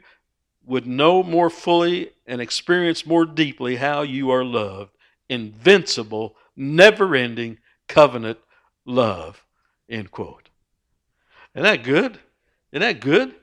would 0.64 0.86
know 0.86 1.22
more 1.22 1.50
fully 1.50 2.10
and 2.26 2.40
experience 2.40 3.06
more 3.06 3.24
deeply 3.24 3.76
how 3.76 4.02
you 4.02 4.30
are 4.30 4.44
loved 4.44 4.97
invincible, 5.28 6.36
never 6.56 7.14
ending 7.14 7.58
covenant 7.88 8.38
love. 8.84 9.44
End 9.88 10.10
quote. 10.10 10.48
Isn't 11.54 11.64
that 11.64 11.82
good? 11.82 12.18
Isn't 12.72 12.82
that 12.82 13.00
good? 13.00 13.34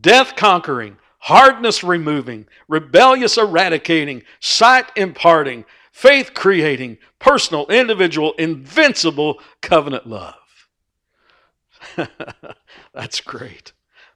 Death 0.00 0.36
conquering, 0.36 0.96
hardness 1.18 1.82
removing, 1.82 2.46
rebellious 2.68 3.36
eradicating, 3.36 4.22
sight 4.40 4.90
imparting, 4.96 5.64
faith 5.92 6.32
creating, 6.34 6.98
personal, 7.18 7.66
individual, 7.66 8.34
invincible 8.38 9.40
covenant 9.60 10.06
love. 10.06 10.34
That's 12.94 13.20
great. 13.20 13.72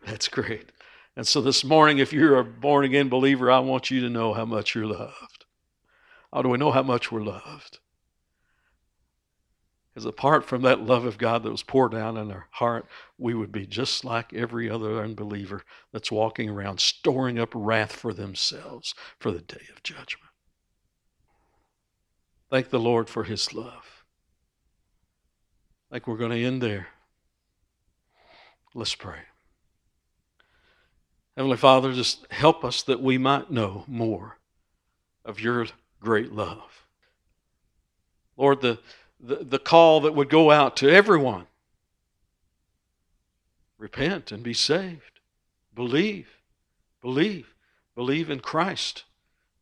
That's 0.07 0.28
great. 0.28 0.70
And 1.16 1.26
so 1.26 1.40
this 1.40 1.64
morning, 1.64 1.98
if 1.98 2.12
you're 2.12 2.38
a 2.38 2.44
born 2.44 2.84
again 2.84 3.09
believer, 3.09 3.50
I 3.50 3.61
want 3.61 3.90
you 3.90 4.00
to 4.00 4.11
know 4.11 4.34
how 4.34 4.44
much 4.44 4.74
you're 4.74 4.86
loved. 4.86 5.43
How 6.35 6.43
do 6.43 6.49
we 6.49 6.59
know 6.59 6.72
how 6.72 6.82
much 6.82 7.12
we're 7.12 7.22
loved? 7.22 7.78
Because 9.89 10.05
apart 10.05 10.45
from 10.45 10.62
that 10.62 10.80
love 10.80 11.05
of 11.05 11.16
God 11.16 11.45
that 11.45 11.53
was 11.53 11.62
poured 11.62 11.93
down 11.93 12.16
in 12.16 12.32
our 12.32 12.49
heart, 12.51 12.87
we 13.16 13.35
would 13.35 13.53
be 13.53 13.68
just 13.68 14.05
like 14.05 14.35
every 14.35 14.68
other 14.68 15.01
unbeliever 15.01 15.62
that's 15.93 16.11
walking 16.11 16.51
around 16.51 16.80
storing 16.80 17.39
up 17.39 17.51
wrath 17.55 17.93
for 17.93 18.12
themselves 18.12 18.97
for 19.20 19.30
the 19.30 19.43
day 19.43 19.62
of 19.72 19.85
judgment. 19.85 20.32
Thank 22.51 22.70
the 22.70 22.80
Lord 22.80 23.09
for 23.09 23.22
his 23.22 23.55
love. 23.55 24.05
I 25.89 25.95
think 25.95 26.09
we're 26.09 26.16
going 26.16 26.32
to 26.32 26.45
end 26.45 26.61
there. 26.61 26.89
Let's 28.74 28.97
pray. 28.97 29.20
Heavenly 31.37 31.57
Father, 31.57 31.93
just 31.93 32.26
help 32.32 32.64
us 32.64 32.82
that 32.82 33.01
we 33.01 33.18
might 33.18 33.53
know 33.53 33.85
more 33.87 34.39
of 35.24 35.39
your 35.39 35.66
great 36.05 36.32
love. 36.32 36.86
Lord, 38.36 38.61
the, 38.61 38.78
the, 39.18 39.36
the 39.36 39.59
call 39.59 40.00
that 40.02 40.14
would 40.14 40.28
go 40.28 40.50
out 40.50 40.76
to 40.78 40.90
everyone 40.90 41.46
repent 43.78 44.32
and 44.32 44.42
be 44.42 44.55
saved. 44.55 45.20
Believe. 45.74 46.28
Believe. 47.00 47.55
Believe 47.94 48.30
in 48.30 48.40
Christ. 48.40 49.05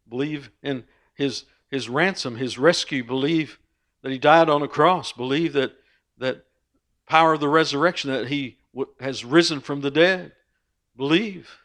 Believe 0.09 0.51
in 0.62 0.84
his, 1.14 1.45
his 1.70 1.88
ransom, 1.88 2.36
his 2.36 2.59
rescue. 2.59 3.05
Believe 3.05 3.59
that 4.03 4.12
he 4.12 4.18
died 4.18 4.49
on 4.49 4.62
a 4.62 4.68
cross. 4.68 5.12
Believe 5.12 5.53
that, 5.55 5.72
that 6.18 6.45
power 7.09 7.34
of 7.34 7.40
the 7.40 7.49
resurrection, 7.49 8.11
that 8.11 8.28
he 8.28 8.59
w- 8.74 8.93
has 9.01 9.24
risen 9.24 9.61
from 9.61 9.80
the 9.80 9.90
dead. 9.90 10.32
Believe. 10.97 11.59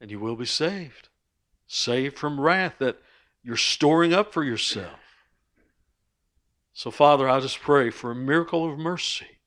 And 0.00 0.10
you 0.10 0.18
will 0.18 0.36
be 0.36 0.46
saved. 0.46 1.08
Saved 1.66 2.18
from 2.18 2.40
wrath 2.40 2.74
that 2.78 2.98
you're 3.42 3.56
storing 3.56 4.12
up 4.12 4.32
for 4.32 4.44
yourself. 4.44 5.00
So, 6.72 6.90
Father, 6.90 7.28
I 7.28 7.40
just 7.40 7.60
pray 7.60 7.90
for 7.90 8.10
a 8.10 8.14
miracle 8.14 8.70
of 8.70 8.78
mercy, 8.78 9.38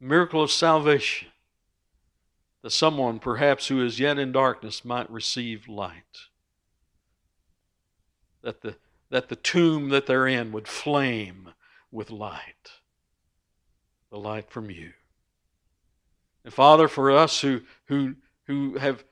miracle 0.00 0.42
of 0.42 0.50
salvation, 0.50 1.28
that 2.62 2.70
someone 2.70 3.18
perhaps 3.18 3.68
who 3.68 3.84
is 3.84 3.98
yet 3.98 4.18
in 4.18 4.30
darkness 4.30 4.84
might 4.84 5.10
receive 5.10 5.68
light. 5.68 6.28
That 8.42 8.62
the, 8.62 8.76
that 9.10 9.28
the 9.28 9.36
tomb 9.36 9.88
that 9.88 10.06
they're 10.06 10.28
in 10.28 10.52
would 10.52 10.68
flame 10.68 11.50
with 11.90 12.10
light, 12.10 12.70
the 14.10 14.18
light 14.18 14.50
from 14.50 14.70
you. 14.70 14.92
And 16.44 16.54
Father, 16.54 16.88
for 16.88 17.10
us 17.10 17.40
who, 17.40 17.62
who, 17.86 18.14
who 18.46 18.78
have 18.78 19.04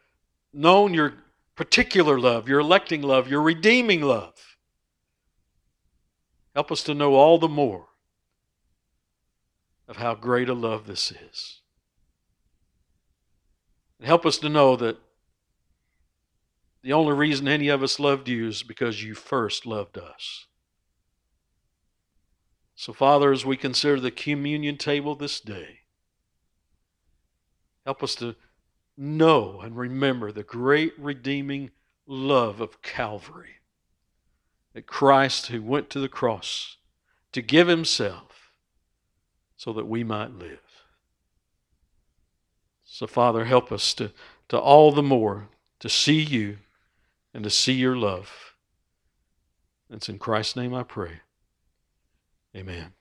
known 0.52 0.94
your 0.94 1.14
particular 1.60 2.18
love, 2.18 2.48
your 2.48 2.60
electing 2.60 3.02
love, 3.02 3.28
your 3.28 3.42
redeeming 3.42 4.00
love. 4.00 4.56
Help 6.54 6.72
us 6.72 6.82
to 6.82 6.94
know 6.94 7.12
all 7.12 7.36
the 7.36 7.50
more 7.50 7.88
of 9.86 9.98
how 9.98 10.14
great 10.14 10.48
a 10.48 10.54
love 10.54 10.86
this 10.86 11.12
is. 11.12 11.60
And 13.98 14.06
help 14.06 14.24
us 14.24 14.38
to 14.38 14.48
know 14.48 14.74
that 14.76 14.96
the 16.82 16.94
only 16.94 17.12
reason 17.12 17.46
any 17.46 17.68
of 17.68 17.82
us 17.82 18.00
loved 18.00 18.26
you 18.26 18.48
is 18.48 18.62
because 18.62 19.04
you 19.04 19.12
first 19.14 19.66
loved 19.66 19.98
us. 19.98 20.46
So, 22.74 22.94
Father, 22.94 23.32
as 23.32 23.44
we 23.44 23.58
consider 23.58 24.00
the 24.00 24.10
communion 24.10 24.78
table 24.78 25.14
this 25.14 25.40
day, 25.40 25.80
help 27.84 28.02
us 28.02 28.14
to 28.14 28.34
know 29.00 29.60
and 29.62 29.76
remember 29.76 30.30
the 30.30 30.42
great 30.42 30.92
redeeming 30.98 31.70
love 32.06 32.60
of 32.60 32.82
Calvary. 32.82 33.56
That 34.74 34.86
Christ, 34.86 35.46
who 35.46 35.62
went 35.62 35.90
to 35.90 36.00
the 36.00 36.08
cross 36.08 36.76
to 37.32 37.42
give 37.42 37.66
himself 37.66 38.52
so 39.56 39.72
that 39.72 39.88
we 39.88 40.04
might 40.04 40.32
live. 40.32 40.60
So, 42.84 43.06
Father, 43.06 43.46
help 43.46 43.72
us 43.72 43.94
to, 43.94 44.12
to 44.48 44.58
all 44.58 44.92
the 44.92 45.02
more 45.02 45.48
to 45.80 45.88
see 45.88 46.20
you 46.20 46.58
and 47.32 47.42
to 47.44 47.50
see 47.50 47.72
your 47.72 47.96
love. 47.96 48.54
It's 49.88 50.08
in 50.08 50.18
Christ's 50.18 50.56
name 50.56 50.74
I 50.74 50.82
pray. 50.82 51.20
Amen. 52.54 52.92